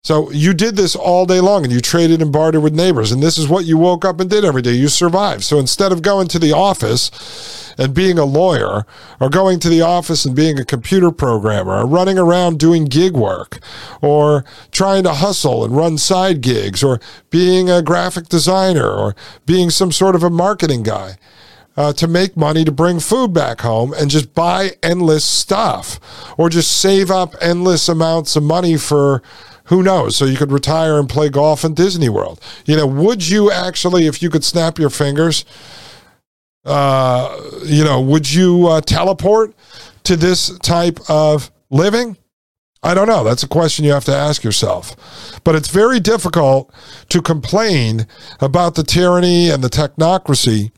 So 0.03 0.31
you 0.31 0.53
did 0.53 0.77
this 0.77 0.95
all 0.95 1.25
day 1.25 1.41
long 1.41 1.65
and 1.65 1.73
you 1.73 1.81
traded 1.81 2.21
and 2.21 2.31
bartered 2.31 2.63
with 2.63 2.73
neighbors. 2.73 3.11
And 3.11 3.21
this 3.21 3.37
is 3.37 3.49
what 3.49 3.65
you 3.65 3.77
woke 3.77 4.05
up 4.05 4.19
and 4.19 4.29
did 4.29 4.45
every 4.45 4.61
day. 4.61 4.71
You 4.71 4.87
survived. 4.87 5.43
So 5.43 5.59
instead 5.59 5.91
of 5.91 6.01
going 6.01 6.29
to 6.29 6.39
the 6.39 6.53
office 6.53 7.73
and 7.77 7.93
being 7.93 8.17
a 8.17 8.25
lawyer, 8.25 8.85
or 9.21 9.29
going 9.29 9.59
to 9.59 9.69
the 9.69 9.81
office 9.81 10.25
and 10.25 10.35
being 10.35 10.59
a 10.59 10.65
computer 10.65 11.11
programmer, 11.11 11.79
or 11.79 11.87
running 11.87 12.17
around 12.17 12.59
doing 12.59 12.85
gig 12.85 13.13
work, 13.13 13.59
or 14.01 14.43
trying 14.71 15.03
to 15.03 15.13
hustle 15.13 15.63
and 15.63 15.75
run 15.75 15.97
side 15.97 16.41
gigs, 16.41 16.83
or 16.83 16.99
being 17.29 17.69
a 17.69 17.81
graphic 17.81 18.27
designer, 18.27 18.89
or 18.89 19.15
being 19.45 19.69
some 19.69 19.93
sort 19.93 20.15
of 20.15 20.23
a 20.23 20.29
marketing 20.29 20.83
guy. 20.83 21.17
Uh, 21.77 21.93
to 21.93 22.09
make 22.09 22.35
money 22.35 22.65
to 22.65 22.73
bring 22.73 22.99
food 22.99 23.31
back 23.31 23.61
home 23.61 23.93
and 23.93 24.09
just 24.09 24.33
buy 24.33 24.71
endless 24.83 25.23
stuff 25.23 25.97
or 26.37 26.49
just 26.49 26.77
save 26.77 27.09
up 27.09 27.33
endless 27.39 27.87
amounts 27.87 28.35
of 28.35 28.43
money 28.43 28.75
for 28.75 29.23
who 29.69 29.83
knows? 29.83 30.15
So 30.15 30.25
you 30.25 30.35
could 30.35 30.51
retire 30.51 30.99
and 30.99 31.07
play 31.07 31.29
golf 31.29 31.63
in 31.63 31.75
Disney 31.75 32.09
World. 32.09 32.41
You 32.65 32.75
know, 32.75 32.87
would 32.87 33.27
you 33.27 33.51
actually, 33.51 34.07
if 34.07 34.21
you 34.21 34.31
could 34.31 34.43
snap 34.43 34.79
your 34.79 34.89
fingers, 34.89 35.45
uh, 36.65 37.39
you 37.63 37.83
know, 37.83 38.01
would 38.01 38.31
you 38.31 38.67
uh, 38.67 38.81
teleport 38.81 39.53
to 40.03 40.15
this 40.15 40.57
type 40.59 40.99
of 41.07 41.51
living? 41.69 42.17
I 42.81 42.95
don't 42.95 43.07
know. 43.07 43.23
That's 43.23 43.43
a 43.43 43.47
question 43.47 43.85
you 43.85 43.91
have 43.91 44.05
to 44.05 44.15
ask 44.15 44.43
yourself. 44.43 45.39
But 45.43 45.53
it's 45.53 45.69
very 45.69 45.99
difficult 45.99 46.73
to 47.09 47.21
complain 47.21 48.07
about 48.39 48.73
the 48.73 48.83
tyranny 48.83 49.51
and 49.51 49.63
the 49.63 49.69
technocracy 49.69 50.71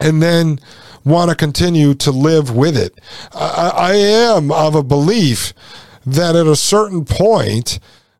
and 0.00 0.20
then 0.20 0.58
want 1.04 1.30
to 1.30 1.36
continue 1.36 1.94
to 1.94 2.10
live 2.10 2.54
with 2.54 2.76
it. 2.76 2.98
I, 3.32 3.72
I 3.74 3.94
am 3.94 4.50
of 4.50 4.74
a 4.74 4.82
belief 4.82 5.52
that 6.14 6.36
at 6.36 6.46
a 6.46 6.56
certain 6.56 7.04
point, 7.04 7.78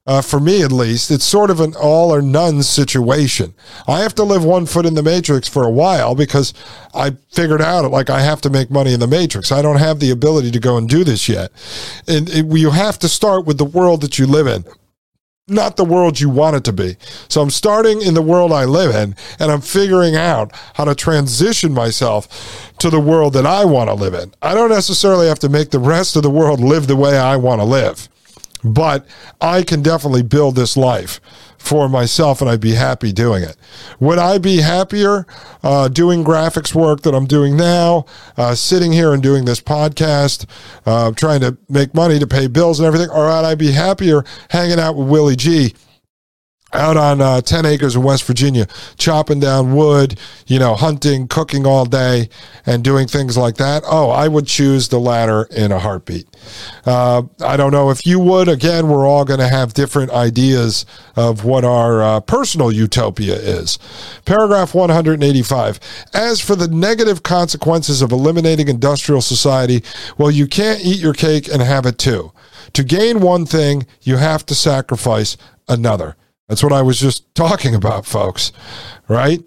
uh, 0.09 0.22
for 0.22 0.40
me 0.40 0.62
at 0.62 0.72
least, 0.72 1.11
it's 1.11 1.24
sort 1.24 1.51
of 1.51 1.61
an 1.61 1.74
all 1.74 2.11
or 2.11 2.22
none 2.22 2.62
situation. 2.62 3.53
I 3.87 4.01
have 4.01 4.14
to 4.14 4.24
live 4.24 4.42
one 4.42 4.64
foot 4.64 4.87
in 4.87 4.94
the 4.94 5.03
matrix 5.03 5.48
for 5.48 5.64
a 5.64 5.70
while 5.70 6.14
because 6.14 6.55
I 6.94 7.11
figured 7.31 7.61
out 7.61 7.90
like 7.90 8.09
I 8.09 8.20
have 8.20 8.40
to 8.40 8.51
make 8.51 8.70
money 8.70 8.94
in 8.94 9.01
the 9.01 9.07
matrix. 9.07 9.53
I 9.53 9.61
don't 9.61 9.77
have 9.77 10.01
the 10.01 10.11
ability 10.11 10.51
to 10.53 10.61
go 10.61 10.79
and 10.79 10.88
do 10.88 11.05
this 11.05 11.29
yet. 11.29 11.53
And 12.07 12.31
it, 12.31 12.46
you 12.46 12.70
have 12.70 12.98
to 13.01 13.09
start 13.09 13.44
with 13.44 13.59
the 13.59 13.66
world 13.66 14.01
that 14.01 14.18
you 14.18 14.27
live 14.27 14.46
in 14.46 14.64
not 15.48 15.76
the 15.76 15.84
world 15.84 16.20
you 16.20 16.28
want 16.28 16.56
it 16.56 16.64
to 16.64 16.72
be. 16.72 16.96
So 17.28 17.40
I'm 17.40 17.50
starting 17.50 18.02
in 18.02 18.14
the 18.14 18.22
world 18.22 18.52
I 18.52 18.64
live 18.64 18.94
in 18.94 19.16
and 19.38 19.50
I'm 19.50 19.61
figuring 19.61 20.16
out 20.16 20.52
how 20.74 20.84
to 20.84 20.94
transition 20.94 21.72
myself 21.72 22.72
to 22.78 22.90
the 22.90 23.00
world 23.00 23.32
that 23.32 23.46
I 23.46 23.64
want 23.64 23.88
to 23.88 23.94
live 23.94 24.14
in. 24.14 24.32
I 24.42 24.54
don't 24.54 24.70
necessarily 24.70 25.26
have 25.28 25.38
to 25.40 25.48
make 25.48 25.70
the 25.70 25.78
rest 25.78 26.16
of 26.16 26.22
the 26.22 26.30
world 26.30 26.61
live 26.61 26.87
the 26.87 26.96
way 26.96 27.18
I 27.18 27.37
want 27.37 27.61
to 27.61 27.64
live, 27.64 28.08
but 28.62 29.06
I 29.40 29.62
can 29.62 29.82
definitely 29.82 30.22
build 30.22 30.54
this 30.54 30.76
life 30.76 31.20
for 31.59 31.88
myself 31.88 32.40
and 32.40 32.49
I'd 32.49 32.61
be 32.61 32.73
happy 32.75 33.12
doing 33.12 33.42
it. 33.42 33.57
Would 34.01 34.18
I 34.18 34.38
be 34.38 34.59
happier 34.59 35.27
uh, 35.62 35.88
doing 35.88 36.25
graphics 36.25 36.75
work 36.75 37.03
that 37.03 37.14
I'm 37.14 37.27
doing 37.27 37.57
now, 37.57 38.07
uh, 38.37 38.55
sitting 38.55 38.92
here 38.92 39.12
and 39.12 39.23
doing 39.23 39.44
this 39.44 39.61
podcast, 39.61 40.47
uh, 40.87 41.12
trying 41.12 41.40
to 41.40 41.59
make 41.68 41.94
money 41.94 42.18
to 42.18 42.27
pay 42.27 42.47
bills 42.47 42.81
and 42.81 42.87
everything, 42.87 43.11
or 43.11 43.27
would 43.27 43.44
I 43.44 43.55
be 43.55 43.73
happier 43.73 44.25
hanging 44.51 44.79
out 44.79 44.97
with 44.97 45.09
Willie 45.09 45.37
G? 45.37 45.75
Out 46.72 46.96
on 46.96 47.20
uh, 47.20 47.40
10 47.40 47.64
acres 47.64 47.96
in 47.96 48.02
West 48.02 48.24
Virginia, 48.24 48.66
chopping 48.98 49.40
down 49.40 49.74
wood, 49.74 50.18
you 50.46 50.59
know, 50.59 50.74
hunting, 50.74 51.26
cooking 51.26 51.66
all 51.66 51.87
day, 51.87 52.28
and 52.66 52.85
doing 52.85 53.09
things 53.09 53.37
like 53.37 53.57
that. 53.57 53.83
Oh, 53.87 54.11
I 54.11 54.28
would 54.28 54.46
choose 54.46 54.88
the 54.88 54.98
latter 54.98 55.44
in 55.50 55.72
a 55.72 55.78
heartbeat. 55.78 56.26
Uh, 56.85 57.22
I 57.42 57.57
don't 57.57 57.72
know 57.72 57.90
if 57.90 58.07
you 58.07 58.20
would. 58.20 58.48
Again, 58.48 58.88
we're 58.88 59.07
all 59.07 59.24
going 59.24 59.40
to 59.40 59.48
have 59.48 59.72
different 59.72 60.11
ideas 60.11 60.85
of 61.16 61.44
what 61.44 61.64
our 61.64 62.02
uh, 62.02 62.20
personal 62.20 62.70
utopia 62.70 63.35
is. 63.37 63.78
Paragraph 64.26 64.74
185. 64.74 65.81
As 66.12 66.40
for 66.40 66.54
the 66.54 66.68
negative 66.68 67.22
consequences 67.22 68.02
of 68.02 68.12
eliminating 68.12 68.68
industrial 68.68 69.22
society, 69.22 69.83
well, 70.18 70.31
you 70.31 70.46
can't 70.46 70.85
eat 70.85 71.00
your 71.00 71.14
cake 71.14 71.48
and 71.48 71.62
have 71.62 71.87
it 71.87 71.98
too. 71.98 72.33
To 72.74 72.85
gain 72.85 73.20
one 73.20 73.46
thing, 73.46 73.87
you 74.02 74.18
have 74.18 74.44
to 74.46 74.54
sacrifice 74.54 75.38
another. 75.68 76.16
That's 76.48 76.62
what 76.62 76.72
I 76.72 76.82
was 76.82 76.98
just 76.98 77.32
talking 77.34 77.74
about, 77.74 78.06
folks, 78.06 78.52
right? 79.06 79.42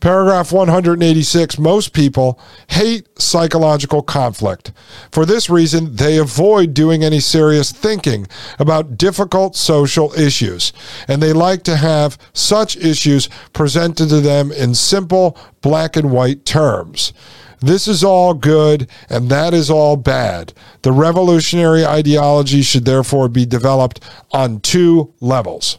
Paragraph 0.00 0.50
186 0.50 1.58
Most 1.58 1.92
people 1.92 2.40
hate 2.70 3.08
psychological 3.20 4.02
conflict. 4.02 4.72
For 5.12 5.24
this 5.24 5.48
reason, 5.48 5.94
they 5.94 6.18
avoid 6.18 6.74
doing 6.74 7.04
any 7.04 7.20
serious 7.20 7.70
thinking 7.70 8.26
about 8.58 8.98
difficult 8.98 9.54
social 9.54 10.12
issues, 10.14 10.72
and 11.06 11.22
they 11.22 11.32
like 11.32 11.62
to 11.64 11.76
have 11.76 12.18
such 12.32 12.76
issues 12.76 13.28
presented 13.52 14.08
to 14.08 14.20
them 14.20 14.50
in 14.50 14.74
simple 14.74 15.38
black 15.60 15.96
and 15.96 16.10
white 16.10 16.44
terms. 16.44 17.12
This 17.60 17.86
is 17.86 18.02
all 18.02 18.34
good 18.34 18.88
and 19.08 19.28
that 19.28 19.54
is 19.54 19.70
all 19.70 19.96
bad. 19.96 20.52
The 20.82 20.90
revolutionary 20.90 21.86
ideology 21.86 22.60
should 22.62 22.84
therefore 22.84 23.28
be 23.28 23.46
developed 23.46 24.00
on 24.32 24.58
two 24.58 25.14
levels. 25.20 25.78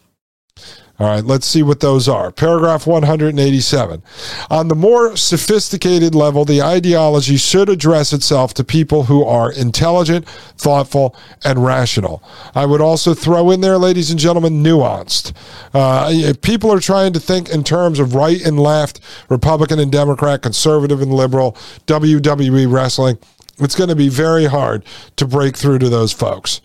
All 1.04 1.10
right, 1.10 1.26
let's 1.26 1.46
see 1.46 1.64
what 1.64 1.82
those 1.82 2.08
are. 2.08 2.32
Paragraph 2.32 2.88
187. 2.88 4.02
On 4.50 4.68
the 4.70 4.74
more 4.74 5.18
sophisticated 5.18 6.16
level, 6.16 6.46
the 6.46 6.62
ideology 6.62 7.36
should 7.36 7.68
address 7.68 8.14
itself 8.14 8.54
to 8.54 8.64
people 8.64 9.04
who 9.04 9.26
are 9.26 9.52
intelligent, 9.52 10.26
thoughtful, 10.58 11.14
and 11.44 11.66
rational. 11.66 12.24
I 12.56 12.66
would 12.66 12.80
also 12.80 13.14
throw 13.14 13.52
in 13.52 13.60
there, 13.60 13.78
ladies 13.78 14.12
and 14.12 14.20
gentlemen, 14.20 14.64
nuanced. 14.64 15.34
Uh, 15.74 16.08
if 16.10 16.40
people 16.40 16.72
are 16.72 16.80
trying 16.80 17.12
to 17.12 17.20
think 17.20 17.50
in 17.50 17.66
terms 17.66 18.00
of 18.00 18.16
right 18.16 18.42
and 18.42 18.58
left, 18.58 19.02
Republican 19.28 19.80
and 19.80 19.92
Democrat, 19.92 20.42
conservative 20.42 21.02
and 21.02 21.14
liberal, 21.14 21.52
WWE 21.86 22.72
wrestling, 22.72 23.18
it's 23.60 23.76
going 23.76 23.90
to 23.90 23.96
be 23.96 24.10
very 24.10 24.46
hard 24.46 24.84
to 25.18 25.28
break 25.28 25.56
through 25.56 25.80
to 25.80 25.90
those 25.90 26.12
folks. 26.12 26.62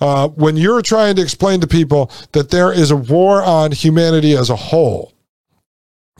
Uh, 0.00 0.28
when 0.28 0.56
you're 0.56 0.82
trying 0.82 1.16
to 1.16 1.22
explain 1.22 1.60
to 1.60 1.66
people 1.66 2.10
that 2.32 2.50
there 2.50 2.72
is 2.72 2.90
a 2.90 2.96
war 2.96 3.42
on 3.42 3.72
humanity 3.72 4.36
as 4.36 4.50
a 4.50 4.56
whole, 4.56 5.12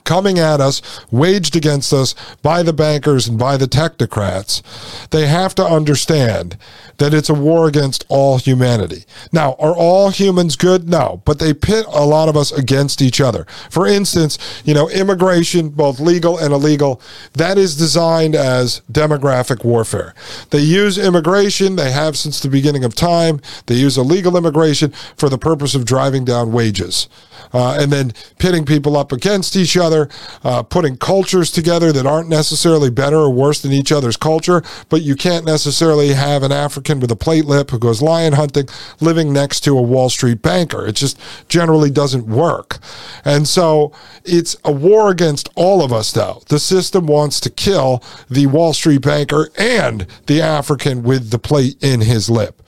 coming 0.04 0.38
at 0.38 0.60
us, 0.60 0.82
waged 1.10 1.56
against 1.56 1.92
us 1.92 2.14
by 2.42 2.62
the 2.62 2.72
bankers 2.72 3.26
and 3.26 3.38
by 3.38 3.56
the 3.56 3.66
technocrats, 3.66 4.62
they 5.08 5.26
have 5.26 5.54
to 5.54 5.64
understand 5.64 6.56
that 6.98 7.14
it's 7.14 7.28
a 7.28 7.34
war 7.34 7.68
against 7.68 8.04
all 8.08 8.38
humanity. 8.38 9.04
Now, 9.32 9.54
are 9.58 9.76
all 9.76 10.10
humans 10.10 10.56
good? 10.56 10.88
No, 10.88 11.22
but 11.24 11.38
they 11.38 11.54
pit 11.54 11.86
a 11.88 12.04
lot 12.04 12.28
of 12.28 12.36
us 12.36 12.52
against 12.52 13.02
each 13.02 13.20
other. 13.20 13.46
For 13.70 13.86
instance, 13.86 14.38
you 14.64 14.74
know, 14.74 14.88
immigration, 14.88 15.70
both 15.70 16.00
legal 16.00 16.38
and 16.38 16.52
illegal, 16.52 17.00
that 17.34 17.58
is 17.58 17.76
designed 17.76 18.34
as 18.34 18.82
demographic 18.90 19.64
warfare. 19.64 20.14
They 20.50 20.60
use 20.60 20.98
immigration, 20.98 21.76
they 21.76 21.90
have 21.90 22.16
since 22.16 22.40
the 22.40 22.48
beginning 22.48 22.84
of 22.84 22.94
time. 22.94 23.40
They 23.66 23.74
use 23.74 23.98
illegal 23.98 24.36
immigration 24.36 24.92
for 25.16 25.28
the 25.28 25.38
purpose 25.38 25.74
of 25.74 25.84
driving 25.84 26.24
down 26.24 26.52
wages 26.52 27.08
uh, 27.54 27.78
and 27.80 27.90
then 27.92 28.12
pitting 28.38 28.66
people 28.66 28.96
up 28.96 29.12
against 29.12 29.56
each 29.56 29.76
other, 29.76 30.08
uh, 30.42 30.62
putting 30.62 30.96
cultures 30.96 31.50
together 31.50 31.92
that 31.92 32.04
aren't 32.04 32.28
necessarily 32.28 32.90
better 32.90 33.16
or 33.16 33.30
worse 33.30 33.62
than 33.62 33.72
each 33.72 33.92
other's 33.92 34.16
culture, 34.16 34.62
but 34.88 35.02
you 35.02 35.14
can't 35.14 35.46
necessarily 35.46 36.08
have 36.08 36.42
an 36.42 36.52
African 36.52 36.83
with 36.88 37.10
a 37.10 37.16
plate 37.16 37.44
lip 37.46 37.70
who 37.70 37.78
goes 37.78 38.02
lion 38.02 38.34
hunting 38.34 38.68
living 39.00 39.32
next 39.32 39.60
to 39.60 39.76
a 39.76 39.82
Wall 39.82 40.08
Street 40.10 40.42
banker. 40.42 40.86
It 40.86 40.96
just 40.96 41.18
generally 41.48 41.90
doesn't 41.90 42.26
work. 42.26 42.78
And 43.24 43.48
so 43.48 43.92
it's 44.24 44.56
a 44.64 44.72
war 44.72 45.10
against 45.10 45.48
all 45.54 45.82
of 45.82 45.92
us, 45.92 46.12
though. 46.12 46.42
The 46.48 46.58
system 46.58 47.06
wants 47.06 47.40
to 47.40 47.50
kill 47.50 48.02
the 48.28 48.46
Wall 48.46 48.72
Street 48.74 49.02
banker 49.02 49.50
and 49.56 50.06
the 50.26 50.40
African 50.40 51.02
with 51.02 51.30
the 51.30 51.38
plate 51.38 51.82
in 51.82 52.00
his 52.00 52.28
lip. 52.28 52.63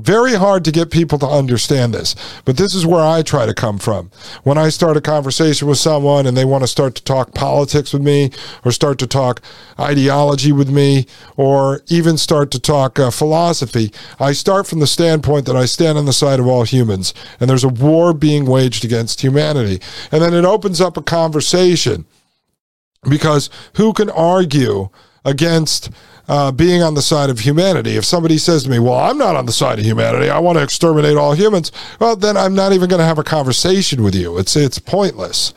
Very 0.00 0.34
hard 0.34 0.64
to 0.64 0.72
get 0.72 0.90
people 0.90 1.18
to 1.18 1.26
understand 1.26 1.92
this, 1.92 2.16
but 2.46 2.56
this 2.56 2.74
is 2.74 2.86
where 2.86 3.04
I 3.04 3.20
try 3.20 3.44
to 3.44 3.52
come 3.52 3.78
from. 3.78 4.10
When 4.44 4.56
I 4.56 4.70
start 4.70 4.96
a 4.96 5.00
conversation 5.02 5.68
with 5.68 5.76
someone 5.76 6.26
and 6.26 6.34
they 6.34 6.46
want 6.46 6.62
to 6.62 6.68
start 6.68 6.94
to 6.94 7.04
talk 7.04 7.34
politics 7.34 7.92
with 7.92 8.00
me, 8.00 8.30
or 8.64 8.72
start 8.72 8.98
to 9.00 9.06
talk 9.06 9.42
ideology 9.78 10.52
with 10.52 10.70
me, 10.70 11.06
or 11.36 11.82
even 11.88 12.16
start 12.16 12.50
to 12.52 12.58
talk 12.58 12.98
uh, 12.98 13.10
philosophy, 13.10 13.92
I 14.18 14.32
start 14.32 14.66
from 14.66 14.80
the 14.80 14.86
standpoint 14.86 15.44
that 15.46 15.56
I 15.56 15.66
stand 15.66 15.98
on 15.98 16.06
the 16.06 16.14
side 16.14 16.40
of 16.40 16.46
all 16.46 16.64
humans, 16.64 17.12
and 17.38 17.50
there's 17.50 17.64
a 17.64 17.68
war 17.68 18.14
being 18.14 18.46
waged 18.46 18.86
against 18.86 19.20
humanity. 19.20 19.82
And 20.10 20.22
then 20.22 20.32
it 20.32 20.46
opens 20.46 20.80
up 20.80 20.96
a 20.96 21.02
conversation 21.02 22.06
because 23.08 23.50
who 23.74 23.92
can 23.92 24.08
argue 24.08 24.88
against 25.26 25.90
uh, 26.30 26.52
being 26.52 26.80
on 26.80 26.94
the 26.94 27.02
side 27.02 27.28
of 27.28 27.40
humanity. 27.40 27.96
If 27.96 28.04
somebody 28.04 28.38
says 28.38 28.62
to 28.62 28.70
me, 28.70 28.78
Well, 28.78 28.94
I'm 28.94 29.18
not 29.18 29.34
on 29.34 29.46
the 29.46 29.52
side 29.52 29.80
of 29.80 29.84
humanity, 29.84 30.30
I 30.30 30.38
want 30.38 30.58
to 30.58 30.62
exterminate 30.62 31.16
all 31.16 31.34
humans, 31.34 31.72
well, 31.98 32.14
then 32.14 32.36
I'm 32.36 32.54
not 32.54 32.72
even 32.72 32.88
going 32.88 33.00
to 33.00 33.04
have 33.04 33.18
a 33.18 33.24
conversation 33.24 34.04
with 34.04 34.14
you. 34.14 34.38
It's, 34.38 34.54
it's 34.54 34.78
pointless. 34.78 35.52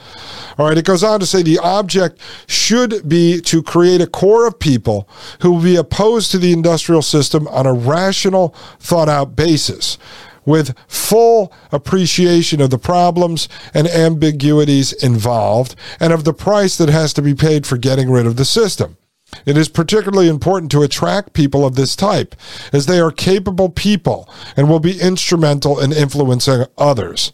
All 0.57 0.67
right, 0.67 0.77
it 0.77 0.85
goes 0.85 1.03
on 1.03 1.19
to 1.19 1.27
say 1.27 1.43
the 1.43 1.59
object 1.59 2.19
should 2.47 3.07
be 3.07 3.39
to 3.41 3.61
create 3.61 4.01
a 4.01 4.07
core 4.07 4.47
of 4.47 4.57
people 4.57 5.07
who 5.41 5.51
will 5.51 5.61
be 5.61 5.75
opposed 5.75 6.31
to 6.31 6.39
the 6.39 6.53
industrial 6.53 7.03
system 7.03 7.47
on 7.49 7.67
a 7.67 7.73
rational, 7.73 8.49
thought 8.79 9.09
out 9.09 9.35
basis 9.35 9.99
with 10.45 10.75
full 10.87 11.53
appreciation 11.71 12.59
of 12.61 12.71
the 12.71 12.77
problems 12.79 13.47
and 13.75 13.87
ambiguities 13.87 14.91
involved 14.91 15.75
and 15.99 16.11
of 16.11 16.23
the 16.23 16.33
price 16.33 16.77
that 16.77 16.89
has 16.89 17.13
to 17.13 17.21
be 17.21 17.35
paid 17.35 17.65
for 17.65 17.77
getting 17.77 18.09
rid 18.09 18.25
of 18.25 18.35
the 18.37 18.43
system. 18.43 18.97
It 19.45 19.57
is 19.57 19.69
particularly 19.69 20.27
important 20.27 20.71
to 20.71 20.83
attract 20.83 21.33
people 21.33 21.65
of 21.65 21.75
this 21.75 21.95
type, 21.95 22.35
as 22.71 22.85
they 22.85 22.99
are 22.99 23.11
capable 23.11 23.69
people 23.69 24.29
and 24.55 24.69
will 24.69 24.79
be 24.79 24.99
instrumental 24.99 25.79
in 25.79 25.91
influencing 25.91 26.65
others. 26.77 27.31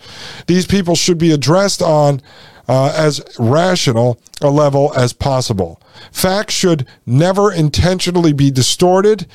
These 0.47 0.67
people 0.67 0.95
should 0.95 1.17
be 1.17 1.31
addressed 1.31 1.81
on 1.81 2.21
uh, 2.69 2.93
as 2.95 3.19
rational 3.39 4.21
a 4.41 4.49
level 4.49 4.93
as 4.95 5.12
possible. 5.12 5.82
Facts 6.12 6.53
should 6.53 6.88
never 7.05 7.51
intentionally 7.51 8.32
be 8.32 8.51
distorted, 8.51 9.25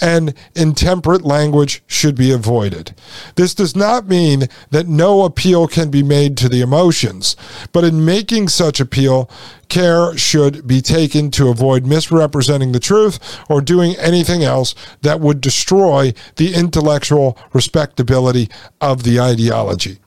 and 0.00 0.34
intemperate 0.54 1.22
language 1.22 1.82
should 1.86 2.14
be 2.14 2.30
avoided. 2.30 2.94
This 3.34 3.54
does 3.54 3.74
not 3.74 4.06
mean 4.06 4.42
that 4.70 4.86
no 4.86 5.24
appeal 5.24 5.66
can 5.66 5.90
be 5.90 6.02
made 6.02 6.36
to 6.36 6.50
the 6.50 6.60
emotions, 6.60 7.34
but 7.72 7.82
in 7.82 8.04
making 8.04 8.48
such 8.48 8.78
appeal, 8.78 9.28
care 9.68 10.16
should 10.18 10.66
be 10.66 10.82
taken 10.82 11.30
to 11.30 11.48
avoid 11.48 11.86
misrepresenting 11.86 12.72
the 12.72 12.78
truth 12.78 13.18
or 13.48 13.62
doing 13.62 13.96
anything 13.96 14.44
else 14.44 14.74
that 15.00 15.18
would 15.18 15.40
destroy 15.40 16.12
the 16.36 16.54
intellectual 16.54 17.38
respectability 17.54 18.50
of 18.82 19.02
the 19.02 19.18
ideology. 19.18 19.98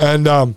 And 0.00 0.26
um, 0.26 0.56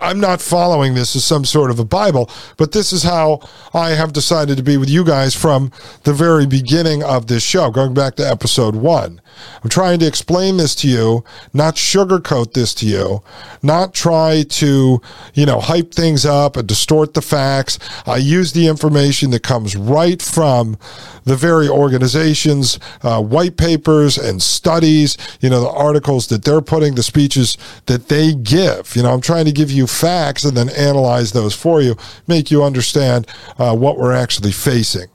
I'm 0.00 0.20
not 0.20 0.40
following 0.40 0.94
this 0.94 1.16
as 1.16 1.24
some 1.24 1.44
sort 1.44 1.70
of 1.70 1.78
a 1.78 1.84
Bible, 1.84 2.30
but 2.56 2.72
this 2.72 2.92
is 2.92 3.02
how 3.02 3.40
I 3.74 3.90
have 3.90 4.12
decided 4.12 4.56
to 4.56 4.62
be 4.62 4.76
with 4.76 4.88
you 4.88 5.04
guys 5.04 5.34
from 5.34 5.72
the 6.04 6.12
very 6.12 6.46
beginning 6.46 7.02
of 7.02 7.26
this 7.26 7.42
show, 7.42 7.70
going 7.70 7.94
back 7.94 8.16
to 8.16 8.28
episode 8.28 8.76
one. 8.76 9.20
I'm 9.62 9.70
trying 9.70 9.98
to 10.00 10.06
explain 10.06 10.56
this 10.56 10.74
to 10.76 10.88
you, 10.88 11.24
not 11.52 11.76
sugarcoat 11.76 12.52
this 12.52 12.74
to 12.74 12.86
you, 12.86 13.22
not 13.62 13.94
try 13.94 14.44
to, 14.48 15.00
you 15.34 15.46
know, 15.46 15.60
hype 15.60 15.92
things 15.92 16.26
up 16.26 16.56
and 16.56 16.66
distort 16.66 17.14
the 17.14 17.22
facts. 17.22 17.78
I 18.06 18.16
use 18.16 18.52
the 18.52 18.66
information 18.66 19.30
that 19.30 19.42
comes 19.42 19.76
right 19.76 20.20
from 20.20 20.78
the 21.24 21.36
very 21.36 21.68
organizations, 21.68 22.78
uh, 23.02 23.22
white 23.22 23.56
papers 23.56 24.18
and 24.18 24.42
studies, 24.42 25.16
you 25.40 25.50
know, 25.50 25.60
the 25.60 25.70
articles 25.70 26.26
that 26.28 26.44
they're 26.44 26.60
putting, 26.60 26.94
the 26.94 27.02
speeches 27.02 27.56
that 27.86 28.08
they 28.08 28.34
give. 28.34 28.94
You 28.96 29.02
know, 29.02 29.12
I'm 29.12 29.20
trying 29.20 29.44
to 29.44 29.52
give 29.52 29.70
you 29.70 29.79
facts 29.86 30.44
and 30.44 30.56
then 30.56 30.68
analyze 30.70 31.32
those 31.32 31.54
for 31.54 31.80
you, 31.80 31.96
make 32.26 32.50
you 32.50 32.62
understand 32.62 33.26
uh, 33.58 33.74
what 33.74 33.98
we're 33.98 34.12
actually 34.12 34.52
facing. 34.52 35.08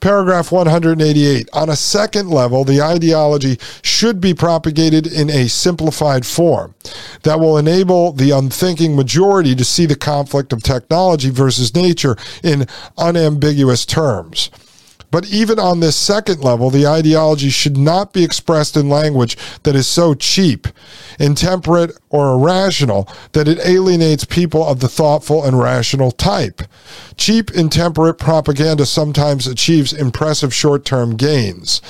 Paragraph 0.00 0.50
188. 0.50 1.48
On 1.52 1.68
a 1.68 1.76
second 1.76 2.30
level, 2.30 2.64
the 2.64 2.80
ideology 2.80 3.58
should 3.82 4.20
be 4.20 4.34
propagated 4.34 5.06
in 5.06 5.30
a 5.30 5.48
simplified 5.48 6.24
form 6.26 6.74
that 7.22 7.38
will 7.38 7.58
enable 7.58 8.12
the 8.12 8.30
unthinking 8.30 8.96
majority 8.96 9.54
to 9.54 9.64
see 9.64 9.86
the 9.86 9.96
conflict 9.96 10.52
of 10.52 10.62
technology 10.62 11.30
versus 11.30 11.74
nature 11.74 12.16
in 12.42 12.66
unambiguous 12.96 13.84
terms. 13.84 14.50
But 15.10 15.28
even 15.28 15.58
on 15.58 15.80
this 15.80 15.96
second 15.96 16.42
level, 16.42 16.70
the 16.70 16.86
ideology 16.86 17.50
should 17.50 17.76
not 17.76 18.12
be 18.12 18.22
expressed 18.22 18.76
in 18.76 18.88
language 18.88 19.36
that 19.64 19.74
is 19.74 19.88
so 19.88 20.14
cheap, 20.14 20.68
intemperate, 21.18 21.98
or 22.10 22.34
irrational 22.34 23.08
that 23.32 23.48
it 23.48 23.58
alienates 23.60 24.24
people 24.24 24.66
of 24.66 24.80
the 24.80 24.88
thoughtful 24.88 25.44
and 25.44 25.58
rational 25.58 26.10
type. 26.10 26.62
Cheap, 27.16 27.52
intemperate 27.52 28.18
propaganda 28.18 28.84
sometimes 28.84 29.46
achieves 29.46 29.92
impressive 29.92 30.52
short 30.52 30.84
term 30.84 31.16
gains, 31.16 31.80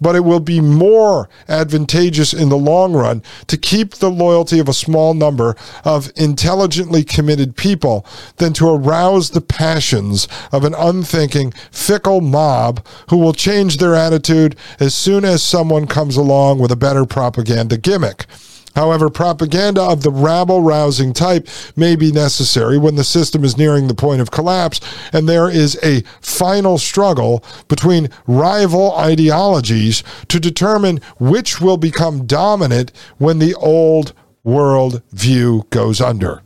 but 0.00 0.16
it 0.16 0.24
will 0.24 0.40
be 0.40 0.60
more 0.60 1.28
advantageous 1.48 2.34
in 2.34 2.48
the 2.48 2.56
long 2.56 2.92
run 2.92 3.22
to 3.46 3.56
keep 3.56 3.94
the 3.94 4.10
loyalty 4.10 4.58
of 4.58 4.68
a 4.68 4.74
small 4.74 5.14
number 5.14 5.56
of 5.84 6.10
intelligently 6.16 7.04
committed 7.04 7.56
people 7.56 8.04
than 8.36 8.52
to 8.52 8.68
arouse 8.68 9.30
the 9.30 9.40
passions 9.40 10.26
of 10.50 10.64
an 10.64 10.74
unthinking, 10.74 11.52
fickle 11.70 12.20
mob 12.20 12.84
who 13.10 13.16
will 13.16 13.32
change 13.32 13.76
their 13.76 13.94
attitude 13.94 14.56
as 14.80 14.94
soon 14.94 15.24
as 15.24 15.42
someone 15.42 15.86
comes 15.86 16.16
along 16.16 16.58
with 16.58 16.72
a 16.72 16.76
better 16.76 17.04
propaganda 17.04 17.76
gimmick. 17.76 18.26
However, 18.74 19.10
propaganda 19.10 19.82
of 19.82 20.02
the 20.02 20.10
rabble 20.10 20.62
rousing 20.62 21.12
type 21.12 21.48
may 21.76 21.96
be 21.96 22.12
necessary 22.12 22.78
when 22.78 22.96
the 22.96 23.04
system 23.04 23.44
is 23.44 23.56
nearing 23.56 23.88
the 23.88 23.94
point 23.94 24.20
of 24.20 24.30
collapse 24.30 24.80
and 25.12 25.28
there 25.28 25.48
is 25.48 25.78
a 25.82 26.02
final 26.20 26.78
struggle 26.78 27.42
between 27.68 28.10
rival 28.26 28.92
ideologies 28.94 30.02
to 30.28 30.38
determine 30.40 31.00
which 31.18 31.60
will 31.60 31.76
become 31.76 32.26
dominant 32.26 32.92
when 33.18 33.38
the 33.38 33.54
old 33.54 34.12
world 34.44 35.02
view 35.12 35.66
goes 35.70 36.00
under. 36.00 36.42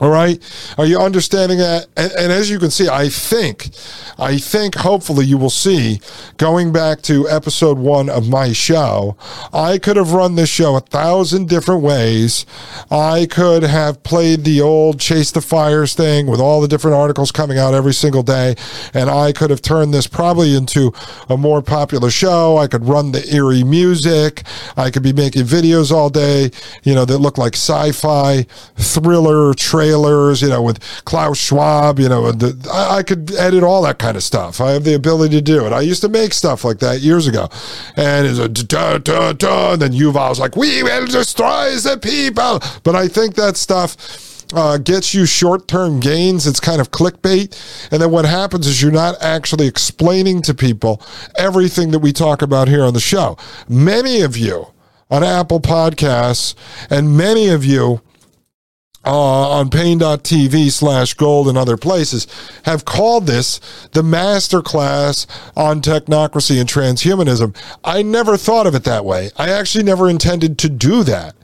All 0.00 0.10
right. 0.10 0.38
Are 0.78 0.86
you 0.86 0.96
understanding 1.00 1.58
that? 1.58 1.88
And, 1.96 2.12
and, 2.12 2.32
as 2.32 2.48
you 2.48 2.60
can 2.60 2.70
see, 2.70 2.88
I 2.88 3.08
think, 3.08 3.70
I 4.16 4.38
think 4.38 4.76
hopefully 4.76 5.26
you 5.26 5.36
will 5.36 5.50
see 5.50 6.00
going 6.36 6.70
back 6.72 7.02
to 7.02 7.28
episode 7.28 7.78
one 7.78 8.08
of 8.08 8.28
my 8.28 8.52
show, 8.52 9.16
I 9.52 9.78
could 9.78 9.96
have 9.96 10.12
run 10.12 10.36
this 10.36 10.48
show 10.48 10.76
a 10.76 10.80
thousand 10.80 11.48
different 11.48 11.82
ways. 11.82 12.46
I 12.92 13.26
could 13.28 13.64
have 13.64 14.04
played 14.04 14.44
the 14.44 14.60
old 14.60 15.00
chase 15.00 15.32
the 15.32 15.40
fires 15.40 15.94
thing 15.94 16.28
with 16.28 16.38
all 16.38 16.60
the 16.60 16.68
different 16.68 16.96
articles 16.96 17.32
coming 17.32 17.58
out 17.58 17.74
every 17.74 17.94
single 17.94 18.22
day. 18.22 18.54
And 18.94 19.10
I 19.10 19.32
could 19.32 19.50
have 19.50 19.62
turned 19.62 19.92
this 19.92 20.06
probably 20.06 20.54
into 20.54 20.92
a 21.28 21.36
more 21.36 21.60
popular 21.60 22.10
show. 22.10 22.56
I 22.56 22.68
could 22.68 22.84
run 22.84 23.10
the 23.10 23.34
eerie 23.34 23.64
music. 23.64 24.44
I 24.76 24.92
could 24.92 25.02
be 25.02 25.12
making 25.12 25.42
videos 25.42 25.90
all 25.90 26.08
day, 26.08 26.52
you 26.84 26.94
know, 26.94 27.04
that 27.04 27.18
look 27.18 27.36
like 27.36 27.54
sci 27.54 27.90
fi, 27.90 28.46
thriller, 28.76 29.54
trade 29.54 29.87
trailers, 29.88 30.42
you 30.42 30.48
know, 30.48 30.62
with 30.62 30.80
Klaus 31.04 31.38
Schwab, 31.38 31.98
you 31.98 32.08
know, 32.08 32.32
the, 32.32 32.68
I, 32.70 32.98
I, 32.98 33.02
could 33.02 33.34
edit 33.34 33.62
all 33.62 33.82
that 33.82 33.98
kind 33.98 34.16
of 34.16 34.22
stuff. 34.22 34.60
I 34.60 34.72
have 34.72 34.84
the 34.84 34.94
ability 34.94 35.36
to 35.36 35.42
do 35.42 35.66
it. 35.66 35.72
I 35.72 35.80
used 35.80 36.02
to 36.02 36.08
make 36.08 36.32
stuff 36.32 36.64
like 36.64 36.78
that 36.80 37.00
years 37.00 37.26
ago. 37.26 37.48
And 37.96 38.26
it's 38.26 38.38
a 38.38 38.48
da, 38.48 38.98
da, 38.98 39.32
da, 39.32 39.72
and 39.72 39.82
then 39.82 39.92
Yuval's 39.92 40.38
like, 40.38 40.56
we 40.56 40.82
will 40.82 41.06
destroy 41.06 41.70
the 41.76 41.98
people. 42.00 42.60
But 42.82 42.94
I 42.94 43.08
think 43.08 43.34
that 43.36 43.56
stuff. 43.56 44.24
Uh, 44.54 44.78
gets 44.78 45.12
you 45.12 45.26
short 45.26 45.68
term 45.68 46.00
gains. 46.00 46.46
It's 46.46 46.58
kind 46.58 46.80
of 46.80 46.90
clickbait. 46.90 47.54
And 47.92 48.00
then 48.00 48.10
what 48.10 48.24
happens 48.24 48.66
is 48.66 48.80
you're 48.80 48.90
not 48.90 49.22
actually 49.22 49.66
explaining 49.66 50.40
to 50.40 50.54
people 50.54 51.02
everything 51.36 51.90
that 51.90 51.98
we 51.98 52.14
talk 52.14 52.40
about 52.40 52.66
here 52.66 52.82
on 52.82 52.94
the 52.94 52.98
show. 52.98 53.36
Many 53.68 54.22
of 54.22 54.38
you 54.38 54.68
on 55.10 55.22
Apple 55.22 55.60
Podcasts 55.60 56.54
and 56.88 57.14
many 57.14 57.48
of 57.48 57.62
you 57.62 58.00
uh, 59.04 59.50
on 59.50 59.70
paine.tv 59.70 60.70
slash 60.70 61.14
gold 61.14 61.48
and 61.48 61.56
other 61.56 61.76
places 61.76 62.26
have 62.64 62.84
called 62.84 63.26
this 63.26 63.60
the 63.92 64.02
master 64.02 64.60
class 64.60 65.26
on 65.56 65.80
technocracy 65.80 66.60
and 66.60 66.68
transhumanism. 66.68 67.56
I 67.84 68.02
never 68.02 68.36
thought 68.36 68.66
of 68.66 68.74
it 68.74 68.84
that 68.84 69.04
way. 69.04 69.30
I 69.36 69.50
actually 69.50 69.84
never 69.84 70.08
intended 70.10 70.58
to 70.58 70.68
do 70.68 71.02
that 71.04 71.34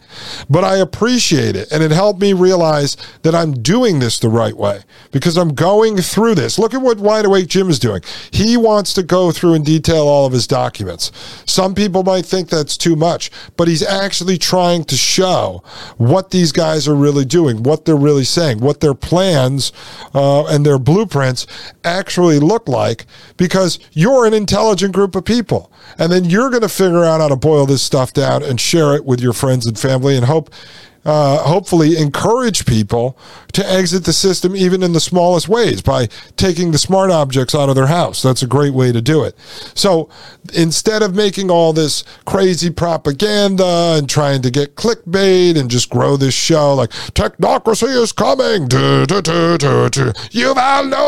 but 0.49 0.65
I 0.65 0.77
appreciate 0.77 1.57
it. 1.57 1.71
And 1.73 1.83
it 1.83 1.91
helped 1.91 2.21
me 2.21 2.33
realize 2.33 2.97
that 3.23 3.35
I'm 3.35 3.53
doing 3.55 3.99
this 3.99 4.19
the 4.19 4.29
right 4.29 4.57
way 4.57 4.83
because 5.13 5.37
I'm 5.37 5.55
going 5.55 5.97
through 5.99 6.37
this. 6.37 6.59
Look 6.59 6.75
at 6.75 6.83
what 6.83 6.99
Wide 6.99 7.25
Awake 7.25 7.49
Jim 7.49 7.69
is 7.71 7.79
doing. 7.79 8.03
He 8.31 8.57
wants 8.57 8.95
to 8.95 9.03
go 9.03 9.33
through 9.33 9.55
and 9.55 9.65
detail 9.65 10.07
all 10.09 10.27
of 10.27 10.33
his 10.33 10.47
documents. 10.47 11.13
Some 11.47 11.75
people 11.75 12.03
might 12.03 12.27
think 12.27 12.49
that's 12.49 12.77
too 12.77 12.97
much, 12.97 13.31
but 13.57 13.69
he's 13.69 13.83
actually 13.83 14.39
trying 14.39 14.85
to 14.85 14.97
show 14.97 15.63
what 15.97 16.31
these 16.31 16.53
guys 16.53 16.89
are 16.89 16.95
really 16.95 17.25
doing, 17.25 17.63
what 17.63 17.85
they're 17.85 17.97
really 17.97 18.25
saying, 18.25 18.61
what 18.61 18.81
their 18.81 18.95
plans 18.95 19.73
uh, 20.15 20.47
and 20.47 20.65
their 20.65 20.79
blueprints 20.79 21.47
actually 21.85 22.39
look 22.39 22.69
like 22.69 23.07
because 23.37 23.79
you're 23.93 24.27
an 24.27 24.35
intelligent 24.35 24.95
group 24.95 25.15
of 25.15 25.25
people. 25.25 25.71
And 25.99 26.11
then 26.11 26.25
you're 26.25 26.51
going 26.51 26.63
to 26.63 26.69
figure 26.69 27.05
out 27.05 27.21
how 27.21 27.29
to 27.29 27.37
boil 27.37 27.67
this 27.67 27.83
stuff 27.83 28.13
down 28.13 28.43
and 28.43 28.61
share 28.61 28.95
it 28.95 29.05
with 29.05 29.21
your 29.21 29.33
friends 29.33 29.67
and 29.67 29.79
family 29.79 30.17
and 30.17 30.27
hope 30.27 30.51
uh, 31.05 31.39
hopefully 31.39 31.99
encourage 31.99 32.65
people 32.65 33.19
to 33.53 33.69
exit 33.71 34.05
the 34.05 34.13
system 34.13 34.57
even 34.57 34.83
in 34.83 34.93
the 34.93 35.01
smallest 35.01 35.49
ways 35.49 35.83
by 35.83 36.07
taking 36.37 36.73
the 36.73 36.79
smart 36.79 37.11
objects 37.11 37.55
out 37.55 37.69
of 37.69 37.75
their 37.75 37.87
house. 37.87 38.23
That's 38.23 38.43
a 38.43 38.47
great 38.47 38.75
way 38.75 38.91
to 38.93 39.03
do 39.03 39.23
it. 39.23 39.37
So 39.75 40.09
instead 40.55 41.03
of 41.03 41.15
making 41.15 41.51
all 41.51 41.73
this 41.73 42.05
crazy 42.25 42.71
propaganda 42.71 43.97
and 43.99 44.09
trying 44.09 44.43
to 44.43 44.51
get 44.51 44.77
clickbait 44.77 45.59
and 45.59 45.71
just 45.71 45.91
grow 45.91 46.17
this 46.17 46.35
show 46.35 46.75
like 46.75 46.91
technocracy 46.91 48.03
is 48.03 48.13
coming, 48.13 48.69
do, 48.69 49.07
do, 49.07 49.21
do, 49.21 49.59
do, 49.59 49.89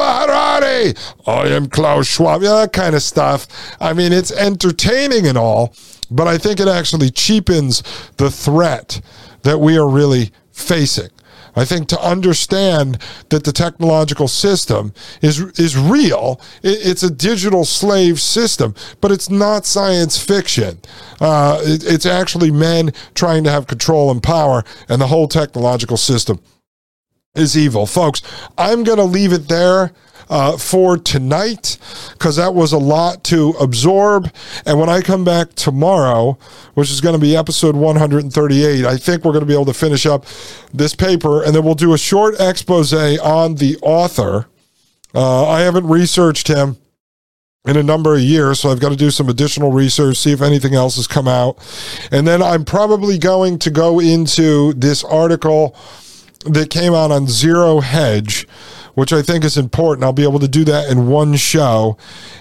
Harari, 0.02 0.94
I 1.26 1.48
am 1.54 1.68
Klaus 1.68 2.06
Schwab, 2.06 2.42
yeah, 2.42 2.60
that 2.60 2.72
kind 2.72 2.94
of 2.94 3.02
stuff. 3.02 3.46
I 3.80 3.92
mean, 3.92 4.12
it's 4.12 4.30
entertaining 4.32 5.26
and 5.26 5.38
all, 5.38 5.74
but 6.10 6.28
I 6.28 6.38
think 6.38 6.60
it 6.60 6.68
actually 6.68 7.10
cheapens 7.10 7.82
the 8.16 8.30
threat 8.30 9.00
that 9.46 9.58
we 9.58 9.78
are 9.78 9.88
really 9.88 10.32
facing. 10.52 11.08
I 11.58 11.64
think 11.64 11.88
to 11.88 12.00
understand 12.00 12.98
that 13.30 13.44
the 13.44 13.52
technological 13.52 14.28
system 14.28 14.92
is 15.22 15.40
is 15.58 15.76
real, 15.76 16.38
it's 16.62 17.02
a 17.02 17.10
digital 17.10 17.64
slave 17.64 18.20
system, 18.20 18.74
but 19.00 19.10
it's 19.10 19.30
not 19.30 19.64
science 19.64 20.22
fiction. 20.22 20.78
Uh, 21.18 21.58
it, 21.62 21.82
it's 21.84 22.04
actually 22.04 22.50
men 22.50 22.92
trying 23.14 23.42
to 23.44 23.50
have 23.50 23.66
control 23.66 24.10
and 24.10 24.22
power, 24.22 24.64
and 24.88 25.00
the 25.00 25.06
whole 25.06 25.28
technological 25.28 25.96
system 25.96 26.40
is 27.36 27.56
evil. 27.56 27.86
Folks, 27.86 28.22
I'm 28.56 28.84
going 28.84 28.98
to 28.98 29.04
leave 29.04 29.32
it 29.32 29.48
there. 29.48 29.92
Uh, 30.28 30.56
for 30.56 30.98
tonight, 30.98 31.78
because 32.14 32.34
that 32.34 32.52
was 32.52 32.72
a 32.72 32.78
lot 32.78 33.22
to 33.22 33.50
absorb. 33.60 34.28
And 34.64 34.80
when 34.80 34.88
I 34.88 35.00
come 35.00 35.24
back 35.24 35.54
tomorrow, 35.54 36.36
which 36.74 36.90
is 36.90 37.00
going 37.00 37.12
to 37.12 37.20
be 37.20 37.36
episode 37.36 37.76
138, 37.76 38.84
I 38.84 38.96
think 38.96 39.24
we're 39.24 39.30
going 39.30 39.44
to 39.44 39.46
be 39.46 39.54
able 39.54 39.66
to 39.66 39.72
finish 39.72 40.04
up 40.04 40.26
this 40.74 40.96
paper 40.96 41.44
and 41.44 41.54
then 41.54 41.64
we'll 41.64 41.76
do 41.76 41.94
a 41.94 41.98
short 41.98 42.40
expose 42.40 42.92
on 42.92 43.54
the 43.54 43.78
author. 43.82 44.48
Uh, 45.14 45.46
I 45.46 45.60
haven't 45.60 45.86
researched 45.86 46.48
him 46.48 46.76
in 47.66 47.76
a 47.76 47.82
number 47.82 48.14
of 48.14 48.20
years. 48.20 48.60
So 48.60 48.70
I've 48.70 48.80
got 48.80 48.90
to 48.90 48.96
do 48.96 49.10
some 49.10 49.28
additional 49.28 49.72
research, 49.72 50.16
see 50.16 50.32
if 50.32 50.40
anything 50.40 50.74
else 50.74 50.96
has 50.96 51.06
come 51.06 51.28
out. 51.28 51.58
And 52.10 52.26
then 52.26 52.42
I'm 52.42 52.64
probably 52.64 53.18
going 53.18 53.58
to 53.60 53.70
go 53.70 54.00
into 54.00 54.72
this 54.74 55.04
article 55.04 55.76
that 56.48 56.70
came 56.70 56.94
out 56.94 57.10
on 57.10 57.26
Zero 57.26 57.80
Hedge, 57.80 58.46
which 58.94 59.12
I 59.12 59.22
think 59.22 59.44
is 59.44 59.56
important. 59.56 60.04
I'll 60.04 60.12
be 60.12 60.24
able 60.24 60.38
to 60.40 60.48
do 60.48 60.64
that 60.64 60.90
in 60.90 61.08
one 61.08 61.36
show. 61.36 61.96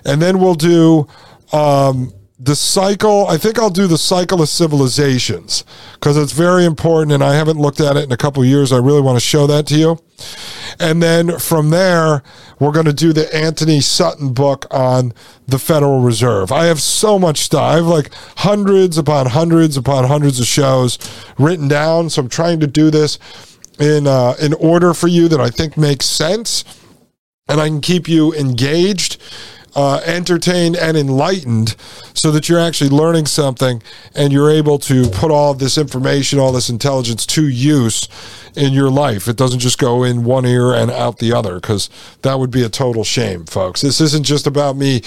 And 0.05 0.21
then 0.21 0.39
we'll 0.39 0.55
do 0.55 1.07
um, 1.51 2.13
the 2.39 2.55
cycle. 2.55 3.27
I 3.27 3.37
think 3.37 3.57
I'll 3.57 3.69
do 3.69 3.87
the 3.87 3.97
cycle 3.97 4.41
of 4.41 4.49
civilizations 4.49 5.63
because 5.93 6.17
it's 6.17 6.31
very 6.31 6.65
important. 6.65 7.11
And 7.11 7.23
I 7.23 7.35
haven't 7.35 7.57
looked 7.57 7.79
at 7.79 7.97
it 7.97 8.03
in 8.03 8.11
a 8.11 8.17
couple 8.17 8.43
years. 8.43 8.71
I 8.71 8.77
really 8.77 9.01
want 9.01 9.15
to 9.15 9.25
show 9.25 9.47
that 9.47 9.67
to 9.67 9.77
you. 9.77 9.99
And 10.79 11.01
then 11.01 11.39
from 11.39 11.69
there, 11.69 12.23
we're 12.59 12.71
going 12.71 12.85
to 12.85 12.93
do 12.93 13.13
the 13.13 13.33
Antony 13.35 13.81
Sutton 13.81 14.33
book 14.33 14.65
on 14.71 15.13
the 15.47 15.59
Federal 15.59 16.01
Reserve. 16.01 16.51
I 16.51 16.65
have 16.65 16.81
so 16.81 17.19
much 17.19 17.39
stuff. 17.39 17.61
I 17.61 17.75
have 17.75 17.85
like 17.85 18.13
hundreds 18.37 18.97
upon 18.97 19.27
hundreds 19.27 19.77
upon 19.77 20.05
hundreds 20.05 20.39
of 20.39 20.45
shows 20.45 20.97
written 21.37 21.67
down. 21.67 22.09
So 22.09 22.21
I'm 22.21 22.29
trying 22.29 22.59
to 22.61 22.67
do 22.67 22.89
this 22.91 23.19
in 23.79 24.07
uh, 24.07 24.35
in 24.39 24.53
order 24.53 24.93
for 24.93 25.07
you 25.07 25.27
that 25.27 25.39
I 25.39 25.49
think 25.49 25.77
makes 25.77 26.05
sense, 26.05 26.63
and 27.47 27.59
I 27.59 27.67
can 27.67 27.81
keep 27.81 28.07
you 28.07 28.33
engaged 28.33 29.21
uh, 29.75 30.01
entertained 30.05 30.77
and 30.77 30.95
enlightened 30.95 31.75
so 32.13 32.31
that 32.31 32.47
you're 32.47 32.59
actually 32.59 32.89
learning 32.89 33.25
something 33.25 33.83
and 34.15 34.31
you're 34.31 34.49
able 34.49 34.79
to 34.79 35.09
put 35.09 35.31
all 35.31 35.53
this 35.53 35.77
information, 35.77 36.39
all 36.39 36.51
this 36.51 36.69
intelligence 36.69 37.25
to 37.25 37.47
use 37.47 38.07
in 38.55 38.73
your 38.73 38.89
life. 38.89 39.27
It 39.27 39.37
doesn't 39.37 39.59
just 39.59 39.77
go 39.77 40.03
in 40.03 40.23
one 40.23 40.45
ear 40.45 40.73
and 40.73 40.91
out 40.91 41.19
the 41.19 41.33
other 41.33 41.55
because 41.55 41.89
that 42.21 42.39
would 42.39 42.51
be 42.51 42.63
a 42.63 42.69
total 42.69 43.03
shame, 43.03 43.45
folks. 43.45 43.81
This 43.81 44.01
isn't 44.01 44.23
just 44.23 44.47
about 44.47 44.75
me 44.75 45.01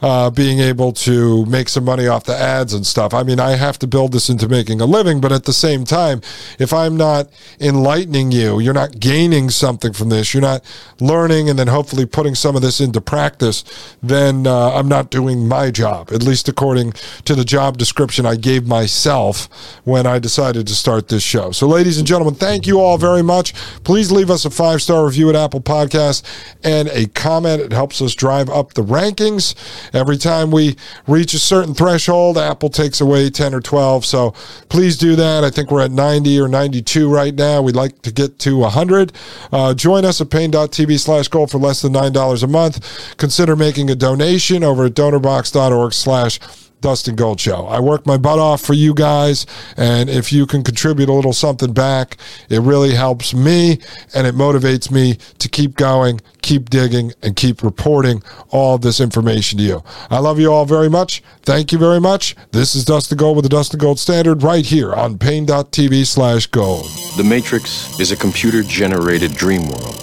uh, 0.00 0.30
being 0.30 0.60
able 0.60 0.92
to 0.92 1.44
make 1.46 1.68
some 1.68 1.84
money 1.84 2.06
off 2.06 2.24
the 2.24 2.36
ads 2.36 2.74
and 2.74 2.86
stuff. 2.86 3.14
I 3.14 3.22
mean, 3.22 3.40
I 3.40 3.56
have 3.56 3.78
to 3.80 3.86
build 3.86 4.12
this 4.12 4.28
into 4.28 4.48
making 4.48 4.80
a 4.80 4.86
living, 4.86 5.20
but 5.20 5.32
at 5.32 5.44
the 5.44 5.52
same 5.52 5.84
time, 5.84 6.20
if 6.58 6.72
I'm 6.72 6.96
not 6.96 7.28
enlightening 7.60 8.32
you, 8.32 8.60
you're 8.60 8.74
not 8.74 9.00
gaining 9.00 9.50
something 9.50 9.92
from 9.92 10.08
this, 10.08 10.32
you're 10.32 10.40
not 10.40 10.62
learning 11.00 11.50
and 11.50 11.58
then 11.58 11.68
hopefully 11.68 12.06
putting 12.06 12.34
some 12.34 12.56
of 12.56 12.62
this 12.62 12.80
into 12.80 13.00
practice, 13.00 13.64
then 14.02 14.46
uh, 14.46 14.72
I'm 14.72 14.88
not 14.88 15.10
doing 15.10 15.46
my 15.46 15.70
job, 15.70 16.12
at 16.12 16.22
least 16.22 16.48
according 16.48 16.92
to 17.24 17.34
the 17.34 17.44
job 17.44 17.78
description 17.78 18.26
I 18.26 18.36
gave 18.36 18.66
myself 18.66 19.48
when 19.84 20.06
I 20.06 20.18
decided 20.18 20.66
to 20.68 20.74
start 20.74 21.08
this 21.08 21.22
show. 21.22 21.50
So, 21.52 21.66
ladies 21.66 21.98
and 21.98 22.06
gentlemen, 22.06 22.34
thank 22.34 22.66
you 22.66 22.80
all 22.80 22.91
very 22.96 23.22
much. 23.22 23.54
Please 23.84 24.10
leave 24.10 24.30
us 24.30 24.44
a 24.44 24.50
five 24.50 24.82
star 24.82 25.04
review 25.04 25.28
at 25.30 25.36
Apple 25.36 25.60
Podcasts 25.60 26.22
and 26.62 26.88
a 26.88 27.06
comment. 27.08 27.62
It 27.62 27.72
helps 27.72 28.00
us 28.00 28.14
drive 28.14 28.48
up 28.48 28.74
the 28.74 28.82
rankings. 28.82 29.54
Every 29.94 30.16
time 30.16 30.50
we 30.50 30.76
reach 31.06 31.34
a 31.34 31.38
certain 31.38 31.74
threshold, 31.74 32.38
Apple 32.38 32.68
takes 32.68 33.00
away 33.00 33.30
10 33.30 33.54
or 33.54 33.60
12. 33.60 34.04
So, 34.04 34.30
please 34.68 34.96
do 34.96 35.16
that. 35.16 35.44
I 35.44 35.50
think 35.50 35.70
we're 35.70 35.82
at 35.82 35.90
90 35.90 36.40
or 36.40 36.48
92 36.48 37.08
right 37.12 37.34
now. 37.34 37.62
We'd 37.62 37.76
like 37.76 38.02
to 38.02 38.12
get 38.12 38.38
to 38.40 38.58
100. 38.58 39.12
Uh, 39.52 39.74
join 39.74 40.04
us 40.04 40.20
at 40.20 40.30
paine.tv 40.30 40.98
slash 40.98 41.28
gold 41.28 41.50
for 41.50 41.58
less 41.58 41.82
than 41.82 41.92
$9 41.92 42.42
a 42.42 42.46
month. 42.46 43.16
Consider 43.16 43.56
making 43.56 43.90
a 43.90 43.94
donation 43.94 44.64
over 44.64 44.86
at 44.86 44.94
donorbox.org 44.94 45.92
slash 45.92 46.38
Dustin 46.82 47.16
Gold 47.16 47.40
Show. 47.40 47.66
I 47.66 47.80
work 47.80 48.06
my 48.06 48.18
butt 48.18 48.38
off 48.38 48.60
for 48.60 48.74
you 48.74 48.92
guys, 48.92 49.46
and 49.76 50.10
if 50.10 50.32
you 50.32 50.46
can 50.46 50.62
contribute 50.62 51.08
a 51.08 51.12
little 51.12 51.32
something 51.32 51.72
back, 51.72 52.18
it 52.50 52.60
really 52.60 52.94
helps 52.94 53.32
me 53.32 53.78
and 54.14 54.26
it 54.26 54.34
motivates 54.34 54.90
me 54.90 55.16
to 55.38 55.48
keep 55.48 55.76
going, 55.76 56.20
keep 56.42 56.68
digging, 56.68 57.12
and 57.22 57.36
keep 57.36 57.62
reporting 57.62 58.22
all 58.50 58.76
this 58.76 59.00
information 59.00 59.58
to 59.58 59.64
you. 59.64 59.82
I 60.10 60.18
love 60.18 60.38
you 60.38 60.52
all 60.52 60.66
very 60.66 60.90
much. 60.90 61.22
Thank 61.42 61.72
you 61.72 61.78
very 61.78 62.00
much. 62.00 62.36
This 62.50 62.74
is 62.74 62.84
Dustin 62.84 63.16
Gold 63.16 63.36
with 63.36 63.44
the 63.44 63.48
Dustin 63.48 63.78
Gold 63.78 63.98
Standard 63.98 64.42
right 64.42 64.66
here 64.66 64.92
on 64.92 65.16
paine.tv 65.16 66.06
slash 66.06 66.46
gold. 66.48 66.84
The 67.16 67.24
Matrix 67.24 67.98
is 67.98 68.12
a 68.12 68.16
computer 68.16 68.62
generated 68.62 69.32
dream 69.32 69.62
world 69.68 69.98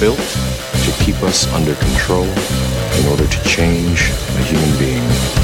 built 0.00 0.18
to 0.18 0.92
keep 1.04 1.22
us 1.22 1.46
under 1.52 1.74
control 1.76 2.24
in 2.24 3.06
order 3.06 3.26
to 3.26 3.44
change 3.44 4.10
a 4.10 4.42
human 4.42 4.78
being. 4.78 5.43